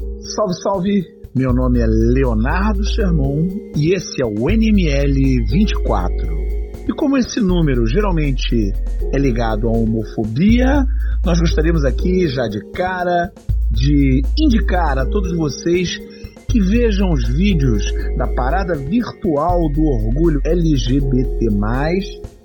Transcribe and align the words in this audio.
Salve, 0.00 0.54
salve! 0.62 1.04
Meu 1.34 1.52
nome 1.52 1.78
é 1.80 1.86
Leonardo 1.86 2.84
Sermon 2.84 3.46
e 3.76 3.94
esse 3.94 4.22
é 4.22 4.26
o 4.26 4.48
NML 4.48 5.44
24. 5.48 6.26
E 6.88 6.92
como 6.96 7.18
esse 7.18 7.40
número 7.40 7.86
geralmente 7.86 8.72
é 9.12 9.18
ligado 9.18 9.68
à 9.68 9.70
homofobia, 9.70 10.84
nós 11.24 11.38
gostaríamos 11.38 11.84
aqui 11.84 12.26
já 12.28 12.48
de 12.48 12.60
cara 12.72 13.30
de 13.70 14.22
indicar 14.38 14.98
a 14.98 15.06
todos 15.06 15.36
vocês 15.36 16.00
que 16.48 16.60
vejam 16.60 17.12
os 17.12 17.28
vídeos 17.28 17.84
da 18.16 18.26
parada 18.34 18.74
virtual 18.74 19.70
do 19.72 19.82
orgulho 19.82 20.40
LGBT+, 20.44 21.48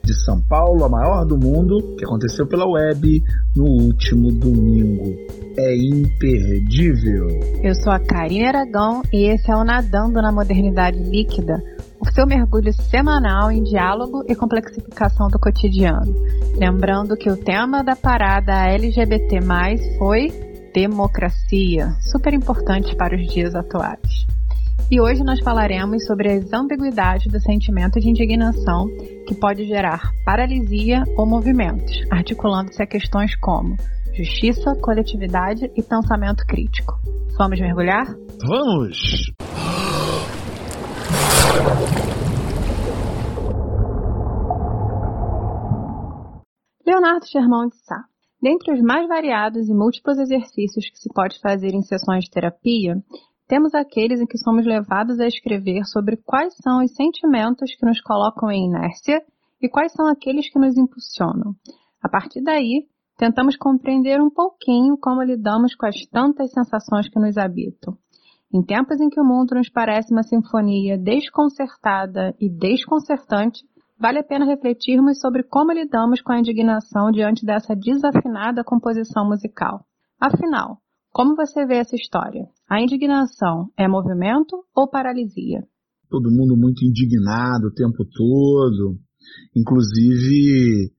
de 0.05 0.13
São 0.23 0.39
Paulo, 0.41 0.85
a 0.85 0.89
maior 0.89 1.25
do 1.25 1.37
mundo, 1.37 1.95
que 1.97 2.05
aconteceu 2.05 2.45
pela 2.47 2.67
web 2.67 3.23
no 3.55 3.65
último 3.65 4.31
domingo. 4.31 5.15
É 5.57 5.75
imperdível. 5.75 7.27
Eu 7.63 7.73
sou 7.75 7.91
a 7.91 7.99
Karine 7.99 8.45
Aragão 8.45 9.01
e 9.11 9.25
esse 9.25 9.49
é 9.49 9.55
o 9.55 9.63
Nadando 9.63 10.21
na 10.21 10.31
Modernidade 10.31 10.99
Líquida, 10.99 11.61
o 11.99 12.05
seu 12.11 12.27
mergulho 12.27 12.71
semanal 12.73 13.51
em 13.51 13.63
diálogo 13.63 14.23
e 14.27 14.35
complexificação 14.35 15.27
do 15.27 15.39
cotidiano. 15.39 16.13
Lembrando 16.55 17.17
que 17.17 17.29
o 17.29 17.37
tema 17.37 17.83
da 17.83 17.95
parada 17.95 18.67
LGBT+, 18.67 19.39
foi 19.97 20.29
democracia, 20.73 21.91
super 22.11 22.33
importante 22.33 22.95
para 22.95 23.15
os 23.15 23.25
dias 23.33 23.55
atuais. 23.55 24.34
E 24.91 25.01
hoje 25.01 25.23
nós 25.23 25.39
falaremos 25.39 26.05
sobre 26.05 26.31
as 26.31 26.53
ambiguidades 26.53 27.31
do 27.31 27.39
sentimento 27.39 27.99
de 27.99 28.07
indignação 28.07 28.85
que 29.27 29.33
pode 29.33 29.65
gerar 29.65 30.11
paralisia 30.23 31.03
ou 31.17 31.25
movimentos, 31.25 31.91
articulando-se 32.11 32.83
a 32.83 32.85
questões 32.85 33.35
como 33.35 33.75
justiça, 34.13 34.75
coletividade 34.79 35.71
e 35.75 35.81
pensamento 35.81 36.45
crítico. 36.45 36.93
Vamos 37.35 37.59
mergulhar? 37.59 38.05
Vamos! 38.47 39.33
Leonardo 46.85 47.25
Germão 47.25 47.67
de 47.67 47.75
Sá. 47.77 48.03
Dentre 48.39 48.71
os 48.71 48.81
mais 48.83 49.07
variados 49.07 49.67
e 49.67 49.73
múltiplos 49.73 50.19
exercícios 50.19 50.87
que 50.91 50.99
se 50.99 51.09
pode 51.11 51.39
fazer 51.39 51.73
em 51.73 51.81
sessões 51.81 52.25
de 52.25 52.29
terapia, 52.29 52.95
temos 53.47 53.73
aqueles 53.75 54.19
em 54.19 54.25
que 54.25 54.37
somos 54.37 54.65
levados 54.65 55.19
a 55.19 55.27
escrever 55.27 55.85
sobre 55.85 56.17
quais 56.17 56.55
são 56.57 56.83
os 56.83 56.93
sentimentos 56.95 57.75
que 57.75 57.85
nos 57.85 58.01
colocam 58.01 58.51
em 58.51 58.67
inércia 58.67 59.21
e 59.61 59.69
quais 59.69 59.91
são 59.93 60.07
aqueles 60.07 60.49
que 60.51 60.59
nos 60.59 60.77
impulsionam. 60.77 61.53
A 62.01 62.09
partir 62.09 62.41
daí, 62.41 62.87
tentamos 63.17 63.55
compreender 63.55 64.21
um 64.21 64.29
pouquinho 64.29 64.97
como 64.97 65.21
lidamos 65.21 65.75
com 65.75 65.85
as 65.85 66.05
tantas 66.11 66.51
sensações 66.51 67.07
que 67.07 67.19
nos 67.19 67.37
habitam. 67.37 67.97
Em 68.53 68.63
tempos 68.63 68.99
em 68.99 69.09
que 69.09 69.19
o 69.19 69.25
mundo 69.25 69.55
nos 69.55 69.69
parece 69.69 70.13
uma 70.13 70.23
sinfonia 70.23 70.97
desconcertada 70.97 72.35
e 72.39 72.49
desconcertante, 72.49 73.63
vale 73.99 74.19
a 74.19 74.23
pena 74.23 74.45
refletirmos 74.45 75.19
sobre 75.19 75.43
como 75.43 75.71
lidamos 75.71 76.21
com 76.21 76.31
a 76.31 76.39
indignação 76.39 77.11
diante 77.11 77.45
dessa 77.45 77.75
desafinada 77.75 78.63
composição 78.63 79.27
musical. 79.27 79.85
Afinal, 80.19 80.77
como 81.15 81.33
você 81.33 81.65
vê 81.65 81.75
essa 81.75 81.95
história? 81.95 82.43
A 82.69 82.81
indignação 82.81 83.71
é 83.79 83.87
movimento 83.87 84.65
ou 84.75 84.89
paralisia? 84.89 85.63
Todo 86.09 86.29
mundo 86.29 86.57
muito 86.57 86.83
indignado 86.83 87.67
o 87.67 87.73
tempo 87.73 88.03
todo, 88.03 88.99
inclusive 89.55 90.91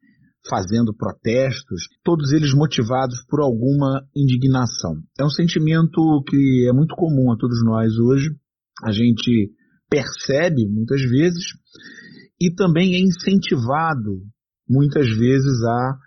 fazendo 0.48 0.96
protestos, 0.96 1.82
todos 2.02 2.32
eles 2.32 2.54
motivados 2.54 3.26
por 3.28 3.42
alguma 3.42 4.08
indignação. 4.16 5.02
É 5.20 5.22
um 5.22 5.28
sentimento 5.28 6.00
que 6.26 6.66
é 6.66 6.72
muito 6.72 6.96
comum 6.96 7.30
a 7.30 7.36
todos 7.36 7.62
nós 7.62 7.98
hoje. 7.98 8.30
A 8.82 8.92
gente 8.92 9.52
percebe 9.90 10.66
muitas 10.66 11.02
vezes 11.02 11.44
e 12.40 12.54
também 12.54 12.94
é 12.94 13.00
incentivado 13.00 14.22
muitas 14.66 15.10
vezes 15.10 15.62
a 15.62 15.98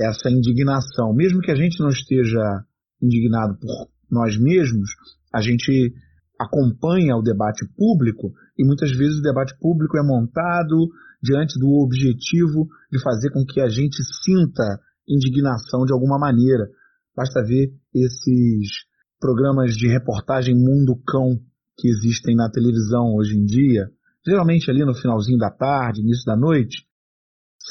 essa 0.00 0.30
indignação, 0.30 1.12
mesmo 1.14 1.40
que 1.40 1.50
a 1.50 1.54
gente 1.54 1.78
não 1.80 1.90
esteja 1.90 2.64
indignado 3.02 3.58
por 3.58 3.88
nós 4.10 4.38
mesmos, 4.38 4.90
a 5.34 5.40
gente 5.40 5.92
acompanha 6.38 7.16
o 7.16 7.22
debate 7.22 7.66
público 7.76 8.32
e 8.58 8.64
muitas 8.64 8.90
vezes 8.90 9.18
o 9.18 9.22
debate 9.22 9.56
público 9.58 9.96
é 9.96 10.02
montado 10.02 10.88
diante 11.22 11.58
do 11.58 11.68
objetivo 11.82 12.68
de 12.90 13.00
fazer 13.00 13.30
com 13.30 13.44
que 13.44 13.60
a 13.60 13.68
gente 13.68 13.96
sinta 14.24 14.80
indignação 15.08 15.84
de 15.84 15.92
alguma 15.92 16.18
maneira. 16.18 16.68
Basta 17.16 17.42
ver 17.42 17.72
esses 17.94 18.84
programas 19.20 19.74
de 19.74 19.86
reportagem 19.86 20.54
Mundo 20.54 21.00
Cão 21.06 21.38
que 21.78 21.88
existem 21.88 22.34
na 22.34 22.50
televisão 22.50 23.14
hoje 23.14 23.36
em 23.36 23.44
dia, 23.44 23.88
geralmente 24.26 24.70
ali 24.70 24.84
no 24.84 24.94
finalzinho 24.94 25.38
da 25.38 25.50
tarde, 25.50 26.00
início 26.00 26.24
da 26.24 26.36
noite, 26.36 26.84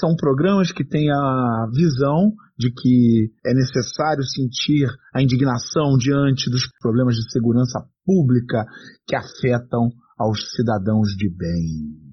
são 0.01 0.15
programas 0.15 0.71
que 0.71 0.83
têm 0.83 1.11
a 1.11 1.67
visão 1.71 2.33
de 2.57 2.71
que 2.73 3.31
é 3.45 3.53
necessário 3.53 4.23
sentir 4.23 4.89
a 5.13 5.21
indignação 5.21 5.95
diante 5.97 6.49
dos 6.49 6.63
problemas 6.81 7.15
de 7.15 7.31
segurança 7.31 7.79
pública 8.03 8.65
que 9.07 9.15
afetam 9.15 9.91
aos 10.17 10.51
cidadãos 10.55 11.09
de 11.15 11.29
bem. 11.29 12.11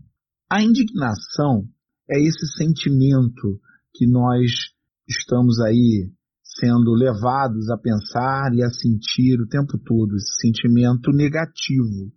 A 0.50 0.62
indignação 0.62 1.64
é 2.10 2.20
esse 2.20 2.46
sentimento 2.58 3.58
que 3.94 4.06
nós 4.06 4.52
estamos 5.08 5.58
aí 5.60 6.10
sendo 6.42 6.92
levados 6.92 7.70
a 7.70 7.78
pensar 7.78 8.52
e 8.54 8.62
a 8.62 8.70
sentir 8.70 9.40
o 9.40 9.48
tempo 9.48 9.78
todo, 9.84 10.14
esse 10.14 10.40
sentimento 10.40 11.10
negativo. 11.12 12.12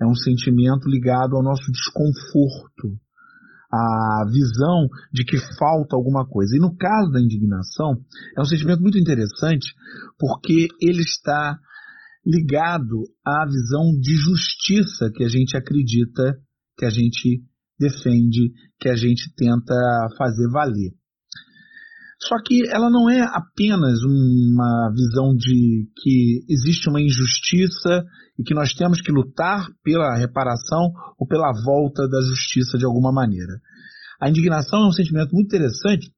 É 0.00 0.06
um 0.06 0.14
sentimento 0.14 0.88
ligado 0.88 1.36
ao 1.36 1.42
nosso 1.42 1.70
desconforto, 1.70 2.98
a 3.74 4.24
visão 4.30 4.88
de 5.12 5.24
que 5.24 5.36
falta 5.58 5.96
alguma 5.96 6.26
coisa. 6.26 6.56
E 6.56 6.60
no 6.60 6.76
caso 6.76 7.10
da 7.10 7.20
indignação, 7.20 7.94
é 8.36 8.40
um 8.40 8.44
sentimento 8.44 8.80
muito 8.80 8.98
interessante 8.98 9.74
porque 10.18 10.68
ele 10.80 11.02
está 11.02 11.58
ligado 12.24 13.02
à 13.26 13.44
visão 13.44 13.90
de 14.00 14.14
justiça 14.16 15.10
que 15.14 15.24
a 15.24 15.28
gente 15.28 15.56
acredita, 15.56 16.38
que 16.78 16.84
a 16.84 16.90
gente 16.90 17.42
defende, 17.78 18.52
que 18.80 18.88
a 18.88 18.96
gente 18.96 19.34
tenta 19.36 19.74
fazer 20.16 20.48
valer. 20.50 20.92
Só 22.22 22.36
que 22.46 22.62
ela 22.70 22.88
não 22.88 23.10
é 23.10 23.20
apenas 23.20 24.02
uma 24.02 24.90
visão 24.94 25.34
de 25.34 25.88
que 26.00 26.44
existe 26.48 26.88
uma 26.88 27.02
injustiça 27.02 28.04
e 28.38 28.42
que 28.42 28.54
nós 28.54 28.74
temos 28.74 29.00
que 29.00 29.12
lutar 29.12 29.66
pela 29.82 30.16
reparação 30.16 30.92
ou 31.18 31.26
pela 31.26 31.52
volta 31.64 32.08
da 32.08 32.20
justiça 32.20 32.76
de 32.78 32.84
alguma 32.84 33.12
maneira. 33.12 33.60
A 34.20 34.28
indignação 34.28 34.84
é 34.84 34.88
um 34.88 34.92
sentimento 34.92 35.32
muito 35.32 35.46
interessante 35.46 36.12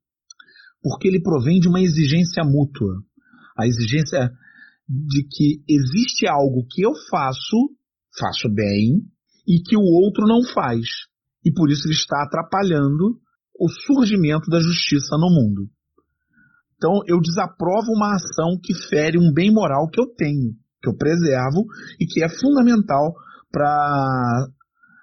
porque 0.83 1.09
ele 1.09 1.21
provém 1.21 1.59
de 1.59 1.69
uma 1.69 1.81
exigência 1.81 2.45
mútua. 2.45 3.03
A 3.59 3.67
exigência 3.67 4.31
de 4.89 5.27
que 5.29 5.63
existe 5.69 6.29
algo 6.29 6.65
que 6.71 6.83
eu 6.83 6.93
faço, 7.11 7.75
faço 8.17 8.49
bem, 8.49 9.03
e 9.47 9.61
que 9.61 9.77
o 9.77 9.83
outro 9.83 10.27
não 10.27 10.43
faz. 10.53 10.87
E 11.45 11.53
por 11.53 11.71
isso 11.71 11.87
ele 11.87 11.95
está 11.95 12.23
atrapalhando 12.23 13.19
o 13.59 13.69
surgimento 13.69 14.49
da 14.49 14.61
justiça 14.61 15.17
no 15.17 15.29
mundo. 15.29 15.69
Então 16.77 17.01
eu 17.07 17.21
desaprovo 17.21 17.93
uma 17.93 18.15
ação 18.15 18.59
que 18.63 18.75
fere 18.89 19.19
um 19.19 19.33
bem 19.33 19.53
moral 19.53 19.89
que 19.89 20.01
eu 20.01 20.07
tenho, 20.07 20.55
que 20.83 20.89
eu 20.89 20.97
preservo 20.97 21.67
e 22.01 22.07
que 22.07 22.23
é 22.23 22.29
fundamental 22.29 23.15
para 23.51 23.67
a 23.67 24.47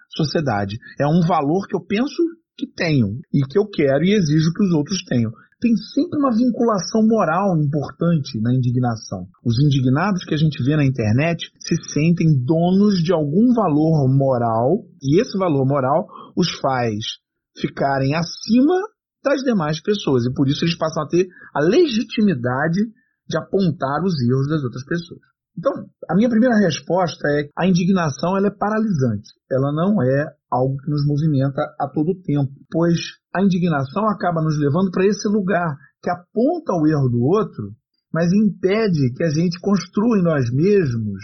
sociedade. 0.09 0.77
É 0.99 1.07
um 1.07 1.21
valor 1.27 1.67
que 1.67 1.75
eu 1.75 1.81
penso 1.81 2.21
que 2.57 2.67
tenho 2.67 3.19
e 3.33 3.41
que 3.47 3.57
eu 3.57 3.67
quero 3.67 4.03
e 4.03 4.13
exijo 4.13 4.53
que 4.53 4.63
os 4.63 4.73
outros 4.73 5.03
tenham. 5.05 5.31
Tem 5.59 5.75
sempre 5.77 6.19
uma 6.19 6.35
vinculação 6.35 7.07
moral 7.07 7.57
importante 7.57 8.39
na 8.41 8.53
indignação. 8.53 9.27
Os 9.45 9.63
indignados 9.63 10.25
que 10.25 10.33
a 10.33 10.37
gente 10.37 10.61
vê 10.61 10.75
na 10.75 10.85
internet 10.85 11.49
se 11.57 11.75
sentem 11.93 12.43
donos 12.43 13.01
de 13.01 13.13
algum 13.13 13.53
valor 13.53 14.07
moral 14.09 14.83
e 15.01 15.21
esse 15.21 15.37
valor 15.37 15.65
moral 15.65 16.05
os 16.35 16.51
faz 16.59 17.23
ficarem 17.57 18.13
acima 18.13 18.75
das 19.23 19.41
demais 19.41 19.81
pessoas. 19.81 20.25
E 20.25 20.33
por 20.33 20.49
isso 20.49 20.65
eles 20.65 20.77
passam 20.77 21.03
a 21.03 21.07
ter 21.07 21.27
a 21.55 21.61
legitimidade 21.61 22.81
de 23.27 23.37
apontar 23.37 24.03
os 24.03 24.21
erros 24.21 24.49
das 24.49 24.63
outras 24.63 24.83
pessoas. 24.83 25.21
Então, 25.57 25.71
a 26.09 26.15
minha 26.15 26.29
primeira 26.29 26.55
resposta 26.57 27.27
é 27.27 27.49
a 27.57 27.67
indignação 27.67 28.35
ela 28.35 28.47
é 28.47 28.51
paralisante. 28.51 29.29
Ela 29.51 29.71
não 29.71 30.01
é 30.01 30.33
algo 30.51 30.77
que 30.77 30.89
nos 30.89 31.05
movimenta 31.05 31.61
a 31.79 31.87
todo 31.87 32.19
tempo, 32.21 32.51
pois 32.71 32.97
a 33.33 33.43
indignação 33.43 34.07
acaba 34.07 34.41
nos 34.41 34.57
levando 34.57 34.91
para 34.91 35.05
esse 35.05 35.27
lugar 35.27 35.75
que 36.01 36.09
aponta 36.09 36.73
o 36.73 36.87
erro 36.87 37.09
do 37.09 37.21
outro, 37.21 37.71
mas 38.11 38.31
impede 38.33 39.13
que 39.15 39.23
a 39.23 39.29
gente 39.29 39.59
construa 39.59 40.17
em 40.17 40.23
nós 40.23 40.51
mesmos 40.51 41.23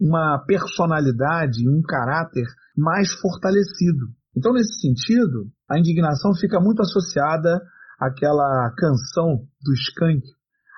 uma 0.00 0.38
personalidade, 0.46 1.68
um 1.68 1.82
caráter 1.82 2.46
mais 2.76 3.12
fortalecido. 3.12 4.06
Então, 4.36 4.52
nesse 4.52 4.80
sentido, 4.80 5.50
a 5.68 5.78
indignação 5.78 6.32
fica 6.34 6.60
muito 6.60 6.80
associada 6.82 7.60
àquela 7.98 8.72
canção 8.76 9.42
do 9.60 9.72
Skank. 9.74 10.22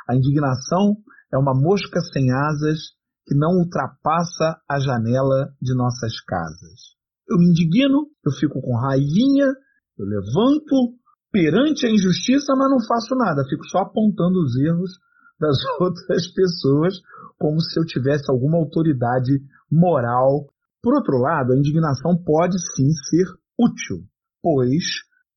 A 0.09 0.17
indignação 0.17 0.97
é 1.33 1.39
uma 1.39 1.55
mosca 1.55 2.01
sem 2.01 2.31
asas 2.31 2.93
que 3.27 3.35
não 3.35 3.59
ultrapassa 3.59 4.59
a 4.69 4.79
janela 4.81 5.53
de 5.61 5.75
nossas 5.75 6.21
casas. 6.21 6.99
Eu 7.29 7.39
me 7.39 7.47
indigno, 7.47 8.09
eu 8.27 8.33
fico 8.33 8.61
com 8.61 8.77
raivinha, 8.77 9.55
eu 9.99 10.05
levanto 10.05 10.99
perante 11.31 11.87
a 11.87 11.91
injustiça, 11.91 12.55
mas 12.57 12.71
não 12.71 12.85
faço 12.87 13.15
nada, 13.15 13.45
fico 13.49 13.65
só 13.67 13.79
apontando 13.79 14.41
os 14.41 14.57
erros 14.57 14.91
das 15.39 15.57
outras 15.81 16.27
pessoas 16.33 16.95
como 17.39 17.61
se 17.61 17.79
eu 17.79 17.87
tivesse 17.87 18.31
alguma 18.31 18.59
autoridade 18.59 19.41
moral. 19.71 20.47
Por 20.83 20.95
outro 20.95 21.19
lado, 21.19 21.53
a 21.53 21.57
indignação 21.57 22.17
pode 22.23 22.59
sim 22.75 22.91
ser 23.09 23.27
útil, 23.59 24.05
pois 24.43 24.85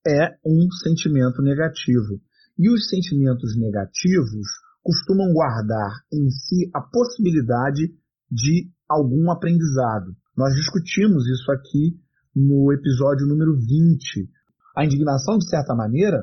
é 0.05 0.35
um 0.45 0.67
sentimento 0.83 1.41
negativo. 1.41 2.19
E 2.57 2.69
os 2.69 2.89
sentimentos 2.89 3.57
negativos 3.57 4.47
costumam 4.83 5.31
guardar 5.33 5.91
em 6.11 6.29
si 6.29 6.69
a 6.73 6.81
possibilidade 6.81 7.87
de 8.29 8.69
algum 8.87 9.31
aprendizado. 9.31 10.13
Nós 10.35 10.53
discutimos 10.53 11.25
isso 11.27 11.51
aqui 11.51 11.97
no 12.35 12.71
episódio 12.73 13.27
número 13.27 13.55
20. 13.55 14.29
A 14.75 14.85
indignação, 14.85 15.37
de 15.37 15.47
certa 15.47 15.73
maneira, 15.73 16.17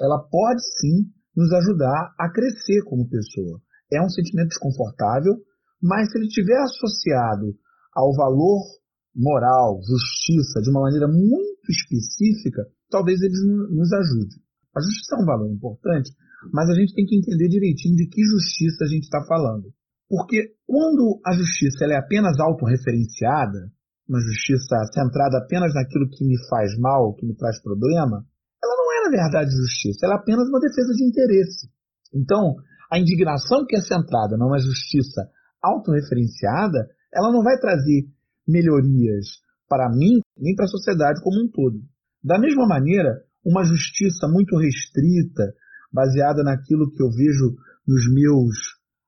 ela 0.00 0.18
pode 0.18 0.62
sim 0.80 1.10
nos 1.36 1.52
ajudar 1.52 2.14
a 2.18 2.30
crescer 2.30 2.82
como 2.84 3.08
pessoa. 3.08 3.60
É 3.92 4.00
um 4.00 4.08
sentimento 4.08 4.48
desconfortável, 4.48 5.34
mas 5.82 6.10
se 6.10 6.18
ele 6.18 6.26
estiver 6.26 6.60
associado 6.62 7.56
ao 7.94 8.14
valor 8.14 8.62
moral, 9.14 9.80
justiça, 9.82 10.60
de 10.60 10.70
uma 10.70 10.82
maneira 10.82 11.06
muito 11.08 11.70
específica, 11.70 12.66
talvez 12.90 13.20
ele 13.22 13.34
nos 13.70 13.92
ajude. 13.92 14.36
A 14.74 14.80
justiça 14.80 15.16
é 15.16 15.22
um 15.22 15.26
valor 15.26 15.50
importante, 15.50 16.10
mas 16.52 16.68
a 16.68 16.74
gente 16.74 16.94
tem 16.94 17.04
que 17.04 17.16
entender 17.16 17.48
direitinho 17.48 17.96
de 17.96 18.08
que 18.08 18.22
justiça 18.22 18.84
a 18.84 18.88
gente 18.88 19.04
está 19.04 19.24
falando. 19.26 19.72
Porque 20.08 20.54
quando 20.66 21.20
a 21.24 21.32
justiça 21.32 21.84
ela 21.84 21.94
é 21.94 21.98
apenas 21.98 22.38
autorreferenciada, 22.38 23.72
uma 24.08 24.20
justiça 24.20 24.76
centrada 24.92 25.38
apenas 25.38 25.72
naquilo 25.74 26.08
que 26.10 26.24
me 26.24 26.36
faz 26.48 26.78
mal, 26.78 27.14
que 27.14 27.26
me 27.26 27.34
traz 27.34 27.60
problema, 27.62 28.24
ela 28.62 28.76
não 28.76 28.92
é 28.92 29.04
na 29.04 29.10
verdade 29.10 29.50
justiça, 29.50 30.06
ela 30.06 30.14
é 30.14 30.18
apenas 30.18 30.48
uma 30.48 30.60
defesa 30.60 30.92
de 30.92 31.04
interesse. 31.04 31.68
Então, 32.12 32.56
a 32.90 32.98
indignação 32.98 33.64
que 33.66 33.76
é 33.76 33.80
centrada 33.80 34.36
numa 34.36 34.58
justiça 34.58 35.28
autorreferenciada, 35.62 36.86
ela 37.12 37.32
não 37.32 37.42
vai 37.42 37.58
trazer 37.58 38.06
melhorias 38.46 39.40
para 39.68 39.88
mim 39.88 40.20
nem 40.36 40.54
para 40.54 40.66
a 40.66 40.68
sociedade 40.68 41.22
como 41.22 41.42
um 41.42 41.48
todo. 41.50 41.80
Da 42.22 42.38
mesma 42.38 42.66
maneira, 42.66 43.22
uma 43.44 43.64
justiça 43.64 44.28
muito 44.28 44.56
restrita, 44.56 45.54
baseada 45.94 46.42
naquilo 46.42 46.90
que 46.90 47.00
eu 47.00 47.08
vejo 47.08 47.54
nos 47.86 48.12
meus 48.12 48.56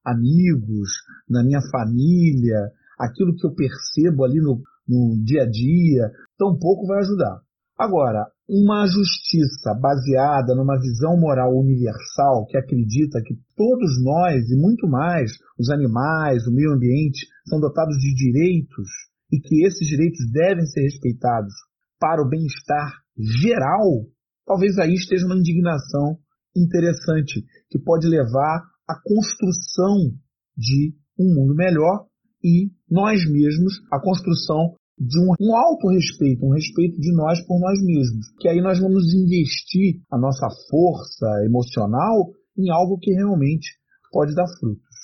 amigos, 0.05 0.89
na 1.29 1.43
minha 1.43 1.61
família, 1.61 2.71
aquilo 2.97 3.35
que 3.35 3.45
eu 3.45 3.53
percebo 3.53 4.25
ali 4.25 4.41
no, 4.41 4.63
no 4.89 5.21
dia 5.25 5.43
a 5.43 5.51
dia, 5.51 6.13
tampouco 6.39 6.87
vai 6.87 7.01
ajudar. 7.01 7.41
Agora, 7.77 8.25
uma 8.49 8.87
justiça 8.87 9.75
baseada 9.75 10.55
numa 10.55 10.79
visão 10.79 11.19
moral 11.19 11.53
universal 11.59 12.47
que 12.47 12.57
acredita 12.57 13.21
que 13.21 13.35
todos 13.57 14.03
nós 14.03 14.49
e 14.49 14.57
muito 14.57 14.87
mais 14.87 15.33
os 15.59 15.69
animais, 15.69 16.47
o 16.47 16.55
meio 16.55 16.73
ambiente 16.73 17.27
são 17.49 17.59
dotados 17.59 17.97
de 17.97 18.15
direitos 18.15 18.89
e 19.33 19.41
que 19.41 19.67
esses 19.67 19.87
direitos 19.87 20.21
devem 20.33 20.65
ser 20.65 20.83
respeitados 20.83 21.53
para 21.99 22.23
o 22.23 22.29
bem-estar 22.29 22.93
geral, 23.19 24.07
talvez 24.47 24.79
aí 24.79 24.95
esteja 24.95 25.27
uma 25.27 25.37
indignação 25.37 26.17
interessante 26.59 27.45
que 27.71 27.79
pode 27.79 28.07
levar 28.07 28.63
à 28.89 28.95
construção 29.03 30.13
de 30.57 30.95
um 31.19 31.35
mundo 31.35 31.55
melhor 31.55 32.07
e 32.43 32.71
nós 32.91 33.29
mesmos 33.31 33.81
a 33.93 34.01
construção 34.01 34.75
de 34.99 35.19
um, 35.21 35.35
um 35.41 35.55
auto-respeito, 35.55 36.47
um 36.47 36.55
respeito 36.55 36.99
de 36.99 37.13
nós 37.15 37.45
por 37.47 37.61
nós 37.61 37.79
mesmos. 37.85 38.27
Que 38.41 38.49
aí 38.49 38.61
nós 38.61 38.79
vamos 38.79 39.13
investir 39.13 40.01
a 40.11 40.19
nossa 40.19 40.49
força 40.71 41.27
emocional 41.45 42.33
em 42.57 42.71
algo 42.71 42.99
que 42.99 43.13
realmente 43.13 43.69
pode 44.11 44.35
dar 44.35 44.47
frutos. 44.59 44.97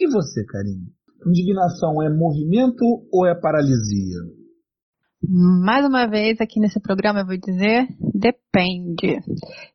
E 0.00 0.08
você, 0.08 0.44
Karine? 0.46 0.92
Indignação 1.26 2.02
é 2.02 2.08
movimento 2.10 2.84
ou 3.12 3.26
é 3.26 3.34
paralisia? 3.34 4.20
Mais 5.26 5.86
uma 5.86 6.06
vez 6.06 6.40
aqui 6.40 6.60
nesse 6.60 6.80
programa 6.80 7.20
eu 7.20 7.26
vou 7.26 7.36
dizer 7.36 7.86
depende. 8.14 8.43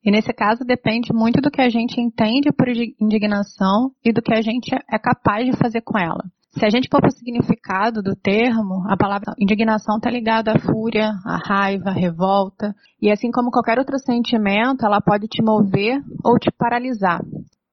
E 0.04 0.12
nesse 0.12 0.34
caso 0.34 0.64
depende 0.64 1.14
muito 1.14 1.42
do 1.42 1.52
que 1.52 1.62
a 1.62 1.70
gente 1.70 2.00
entende 2.00 2.52
por 2.52 2.68
indignação 3.00 3.92
e 4.04 4.12
do 4.12 4.22
que 4.22 4.34
a 4.34 4.42
gente 4.42 4.74
é 4.74 5.00
capaz 5.00 5.46
de 5.46 5.58
fazer 5.58 5.82
com 5.82 5.98
ela. 5.98 6.24
Se 6.52 6.66
a 6.66 6.70
gente 6.70 6.90
for 6.90 7.00
para 7.00 7.10
o 7.10 7.12
significado 7.12 8.02
do 8.02 8.16
termo, 8.16 8.84
a 8.90 8.98
palavra 8.98 9.34
indignação 9.40 9.98
está 9.98 10.10
ligada 10.10 10.52
à 10.52 10.60
fúria, 10.60 11.12
à 11.24 11.38
raiva, 11.38 11.90
à 11.90 11.94
revolta. 11.94 12.76
E 13.00 13.12
assim 13.12 13.30
como 13.32 13.52
qualquer 13.52 13.78
outro 13.78 14.00
sentimento, 14.00 14.84
ela 14.84 15.00
pode 15.00 15.28
te 15.28 15.44
mover 15.44 16.02
ou 16.24 16.40
te 16.40 16.52
paralisar. 16.52 17.22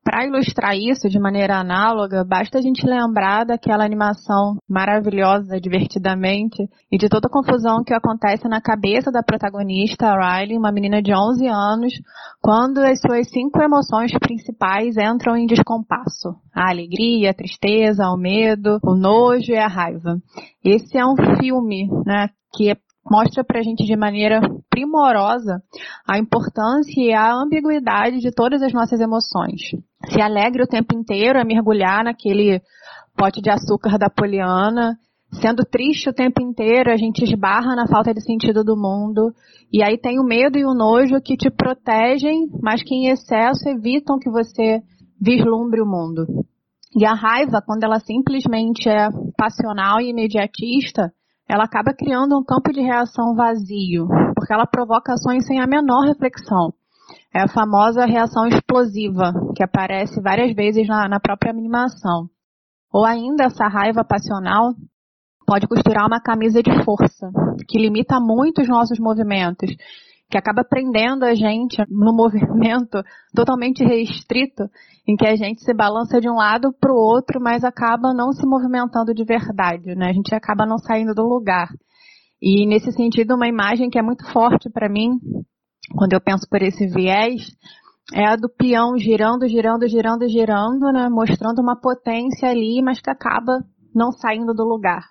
Para 0.06 0.25
ilustrar 0.25 0.76
isso 0.76 1.08
de 1.08 1.19
maneira 1.19 1.58
análoga, 1.58 2.23
basta 2.23 2.58
a 2.58 2.61
gente 2.62 2.87
lembrar 2.87 3.44
daquela 3.44 3.85
animação 3.85 4.56
maravilhosa, 4.69 5.61
divertidamente, 5.61 6.62
e 6.93 6.97
de 6.97 7.08
toda 7.08 7.26
a 7.26 7.31
confusão 7.31 7.82
que 7.82 7.93
acontece 7.93 8.47
na 8.47 8.61
cabeça 8.61 9.11
da 9.11 9.20
protagonista, 9.20 10.14
Riley, 10.14 10.56
uma 10.56 10.70
menina 10.70 11.03
de 11.03 11.12
11 11.12 11.49
anos, 11.49 11.93
quando 12.41 12.79
as 12.79 13.00
suas 13.00 13.29
cinco 13.29 13.61
emoções 13.61 14.12
principais 14.20 14.97
entram 14.97 15.37
em 15.37 15.44
descompasso. 15.44 16.37
A 16.55 16.70
alegria, 16.70 17.32
a 17.32 17.35
tristeza, 17.35 18.09
o 18.09 18.17
medo, 18.17 18.79
o 18.85 18.94
nojo 18.94 19.50
e 19.50 19.59
a 19.59 19.67
raiva. 19.67 20.19
Esse 20.64 20.97
é 20.97 21.05
um 21.05 21.17
filme, 21.41 21.88
né, 22.06 22.29
que 22.55 22.70
é 22.70 22.76
mostra 23.11 23.44
para 23.44 23.61
a 23.61 23.62
gente 23.62 23.85
de 23.85 23.97
maneira 23.97 24.41
primorosa 24.69 25.62
a 26.06 26.19
importância 26.19 27.00
e 27.00 27.12
a 27.12 27.32
ambiguidade 27.32 28.19
de 28.19 28.31
todas 28.31 28.62
as 28.62 28.73
nossas 28.73 29.00
emoções. 29.00 29.61
Se 30.11 30.20
alegre 30.20 30.62
o 30.62 30.67
tempo 30.67 30.94
inteiro 30.97 31.41
a 31.41 31.44
mergulhar 31.44 32.05
naquele 32.05 32.61
pote 33.17 33.41
de 33.41 33.50
açúcar 33.50 33.99
da 33.99 34.08
Poliana, 34.08 34.97
sendo 35.32 35.64
triste 35.64 36.08
o 36.08 36.14
tempo 36.14 36.41
inteiro, 36.43 36.91
a 36.91 36.97
gente 36.97 37.25
esbarra 37.25 37.75
na 37.75 37.87
falta 37.87 38.14
de 38.14 38.23
sentido 38.23 38.62
do 38.62 38.76
mundo, 38.76 39.32
e 39.73 39.82
aí 39.82 39.99
tem 39.99 40.20
o 40.20 40.25
medo 40.25 40.58
e 40.58 40.64
o 40.64 40.75
nojo 40.75 41.20
que 41.20 41.37
te 41.37 41.50
protegem, 41.50 42.49
mas 42.62 42.82
que 42.82 42.94
em 42.94 43.08
excesso 43.08 43.69
evitam 43.69 44.19
que 44.19 44.31
você 44.31 44.81
vislumbre 45.20 45.81
o 45.81 45.87
mundo. 45.87 46.26
E 46.94 47.05
a 47.05 47.14
raiva, 47.14 47.62
quando 47.64 47.85
ela 47.85 47.99
simplesmente 47.99 48.88
é 48.88 49.09
passional 49.37 50.00
e 50.00 50.11
imediatista, 50.11 51.12
ela 51.49 51.64
acaba 51.64 51.92
criando 51.92 52.38
um 52.38 52.45
campo 52.45 52.73
de 52.73 52.80
reação 52.80 53.35
vazio, 53.35 54.07
porque 54.35 54.52
ela 54.52 54.66
provoca 54.66 55.12
ações 55.12 55.47
sem 55.47 55.61
a 55.61 55.66
menor 55.66 56.07
reflexão. 56.07 56.73
É 57.37 57.43
a 57.43 57.49
famosa 57.49 58.07
reação 58.07 58.47
explosiva, 58.47 59.31
que 59.55 59.62
aparece 59.62 60.23
várias 60.23 60.55
vezes 60.55 60.88
na, 60.88 61.07
na 61.07 61.21
própria 61.21 61.52
animação. 61.52 62.31
Ou 62.90 63.05
ainda 63.05 63.45
essa 63.45 63.69
raiva 63.69 64.02
passional 64.02 64.73
pode 65.47 65.66
costurar 65.66 66.07
uma 66.07 66.19
camisa 66.19 66.62
de 66.62 66.73
força, 66.83 67.31
que 67.69 67.78
limita 67.78 68.19
muito 68.19 68.62
os 68.62 68.69
nossos 68.69 68.99
movimentos 68.99 69.71
que 70.31 70.38
acaba 70.38 70.64
prendendo 70.64 71.25
a 71.25 71.35
gente 71.35 71.76
no 71.90 72.14
movimento 72.14 73.02
totalmente 73.35 73.85
restrito, 73.85 74.64
em 75.07 75.14
que 75.14 75.26
a 75.26 75.37
gente 75.37 75.62
se 75.62 75.75
balança 75.75 76.19
de 76.19 76.31
um 76.31 76.37
lado 76.37 76.73
para 76.81 76.90
o 76.90 76.97
outro, 76.97 77.38
mas 77.38 77.62
acaba 77.62 78.14
não 78.14 78.33
se 78.33 78.47
movimentando 78.47 79.12
de 79.12 79.25
verdade, 79.25 79.95
né? 79.95 80.09
A 80.09 80.12
gente 80.12 80.35
acaba 80.35 80.64
não 80.64 80.78
saindo 80.78 81.14
do 81.14 81.23
lugar. 81.23 81.69
E 82.40 82.66
nesse 82.66 82.90
sentido, 82.93 83.35
uma 83.35 83.47
imagem 83.47 83.88
que 83.88 83.99
é 83.99 84.02
muito 84.02 84.26
forte 84.33 84.69
para 84.69 84.88
mim, 84.88 85.11
quando 85.97 86.12
eu 86.12 86.21
penso 86.21 86.49
por 86.49 86.62
esse 86.62 86.87
viés, 86.87 87.50
é 88.15 88.26
a 88.26 88.37
do 88.37 88.49
peão 88.49 88.97
girando, 88.97 89.49
girando, 89.49 89.88
girando, 89.88 90.29
girando, 90.29 90.93
né? 90.93 91.09
Mostrando 91.09 91.61
uma 91.61 91.75
potência 91.75 92.49
ali, 92.49 92.81
mas 92.83 93.00
que 93.00 93.11
acaba 93.11 93.65
não 93.95 94.12
saindo 94.12 94.55
do 94.55 94.65
lugar. 94.65 95.03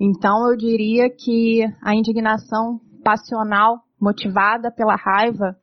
Então 0.00 0.48
eu 0.48 0.56
diria 0.56 1.10
que 1.10 1.64
a 1.82 1.94
indignação 1.94 2.80
passional 3.02 3.82
motivada 4.00 4.70
pela 4.70 4.96
raiva, 4.96 5.56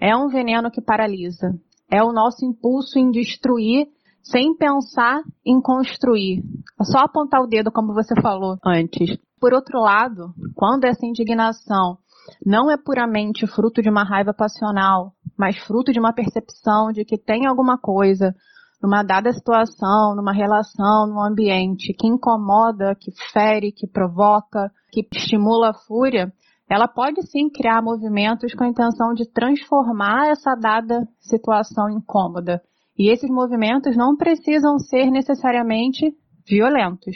é 0.00 0.16
um 0.16 0.28
veneno 0.28 0.70
que 0.70 0.80
paralisa. 0.80 1.54
É 1.90 2.02
o 2.02 2.12
nosso 2.12 2.44
impulso 2.44 2.98
em 2.98 3.10
destruir 3.10 3.86
sem 4.22 4.56
pensar 4.56 5.22
em 5.44 5.60
construir. 5.60 6.42
É 6.80 6.84
só 6.84 7.00
apontar 7.00 7.42
o 7.42 7.46
dedo, 7.46 7.70
como 7.70 7.92
você 7.92 8.14
falou 8.20 8.56
antes. 8.64 9.18
Por 9.40 9.52
outro 9.52 9.80
lado, 9.80 10.32
quando 10.54 10.84
essa 10.84 11.04
indignação 11.04 11.98
não 12.44 12.70
é 12.70 12.76
puramente 12.76 13.46
fruto 13.46 13.82
de 13.82 13.90
uma 13.90 14.04
raiva 14.04 14.32
passional, 14.32 15.12
mas 15.38 15.58
fruto 15.58 15.92
de 15.92 15.98
uma 15.98 16.12
percepção 16.12 16.92
de 16.92 17.04
que 17.04 17.18
tem 17.18 17.46
alguma 17.46 17.78
coisa 17.78 18.34
numa 18.82 19.02
dada 19.02 19.32
situação, 19.32 20.14
numa 20.16 20.32
relação, 20.32 21.06
num 21.06 21.22
ambiente 21.22 21.94
que 21.94 22.08
incomoda, 22.08 22.96
que 22.98 23.12
fere, 23.32 23.70
que 23.70 23.86
provoca, 23.86 24.70
que 24.90 25.06
estimula 25.12 25.70
a 25.70 25.74
fúria, 25.86 26.32
ela 26.68 26.88
pode 26.88 27.22
sim 27.26 27.48
criar 27.48 27.82
movimentos 27.82 28.54
com 28.54 28.64
a 28.64 28.68
intenção 28.68 29.12
de 29.14 29.30
transformar 29.30 30.30
essa 30.30 30.54
dada 30.54 31.06
situação 31.20 31.88
incômoda. 31.90 32.60
E 32.98 33.12
esses 33.12 33.30
movimentos 33.30 33.96
não 33.96 34.16
precisam 34.16 34.78
ser 34.78 35.10
necessariamente 35.10 36.14
violentos. 36.48 37.14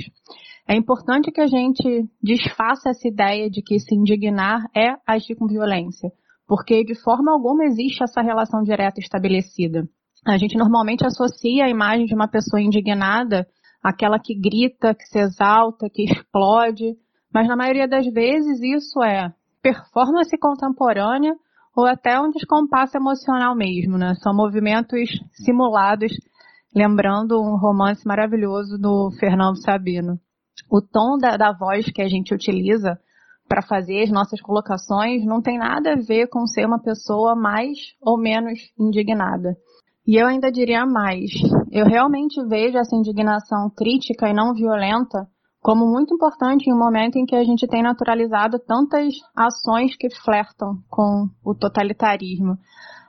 É 0.68 0.74
importante 0.74 1.30
que 1.30 1.40
a 1.40 1.46
gente 1.46 2.10
desfaça 2.20 2.90
essa 2.90 3.06
ideia 3.06 3.48
de 3.48 3.62
que 3.62 3.78
se 3.78 3.94
indignar 3.94 4.64
é 4.74 4.96
agir 5.06 5.36
com 5.36 5.46
violência, 5.46 6.10
porque 6.44 6.82
de 6.82 7.00
forma 7.00 7.32
alguma 7.32 7.64
existe 7.64 8.02
essa 8.02 8.20
relação 8.20 8.62
direta 8.64 8.98
estabelecida. 8.98 9.88
A 10.26 10.36
gente 10.36 10.58
normalmente 10.58 11.06
associa 11.06 11.66
a 11.66 11.70
imagem 11.70 12.06
de 12.06 12.14
uma 12.16 12.26
pessoa 12.26 12.60
indignada 12.60 13.46
àquela 13.80 14.18
que 14.18 14.34
grita, 14.34 14.92
que 14.92 15.04
se 15.04 15.20
exalta, 15.20 15.88
que 15.88 16.02
explode, 16.02 16.96
mas 17.32 17.46
na 17.46 17.54
maioria 17.54 17.86
das 17.86 18.04
vezes 18.12 18.60
isso 18.60 19.00
é 19.04 19.32
performance 19.62 20.36
contemporânea 20.36 21.32
ou 21.76 21.86
até 21.86 22.20
um 22.20 22.30
descompasso 22.30 22.96
emocional 22.96 23.54
mesmo, 23.54 23.96
né? 23.96 24.14
São 24.16 24.34
movimentos 24.34 25.10
simulados, 25.44 26.10
lembrando 26.74 27.40
um 27.40 27.56
romance 27.56 28.04
maravilhoso 28.04 28.76
do 28.78 29.12
Fernando 29.20 29.62
Sabino 29.62 30.18
o 30.70 30.80
tom 30.80 31.18
da, 31.18 31.36
da 31.36 31.52
voz 31.52 31.90
que 31.90 32.02
a 32.02 32.08
gente 32.08 32.34
utiliza 32.34 32.98
para 33.48 33.62
fazer 33.62 34.02
as 34.02 34.10
nossas 34.10 34.40
colocações 34.40 35.24
não 35.24 35.40
tem 35.40 35.58
nada 35.58 35.92
a 35.92 35.96
ver 35.96 36.28
com 36.28 36.46
ser 36.46 36.66
uma 36.66 36.80
pessoa 36.80 37.34
mais 37.36 37.78
ou 38.00 38.18
menos 38.18 38.58
indignada. 38.78 39.56
E 40.06 40.20
eu 40.20 40.26
ainda 40.26 40.52
diria 40.52 40.86
mais. 40.86 41.30
Eu 41.70 41.86
realmente 41.86 42.42
vejo 42.46 42.78
essa 42.78 42.94
indignação 42.94 43.70
crítica 43.70 44.28
e 44.28 44.34
não 44.34 44.54
violenta 44.54 45.26
como 45.60 45.84
muito 45.84 46.14
importante 46.14 46.70
em 46.70 46.72
um 46.72 46.78
momento 46.78 47.16
em 47.16 47.26
que 47.26 47.34
a 47.34 47.42
gente 47.42 47.66
tem 47.66 47.82
naturalizado 47.82 48.56
tantas 48.60 49.14
ações 49.34 49.96
que 49.96 50.08
flertam 50.24 50.76
com 50.88 51.26
o 51.44 51.54
totalitarismo. 51.56 52.56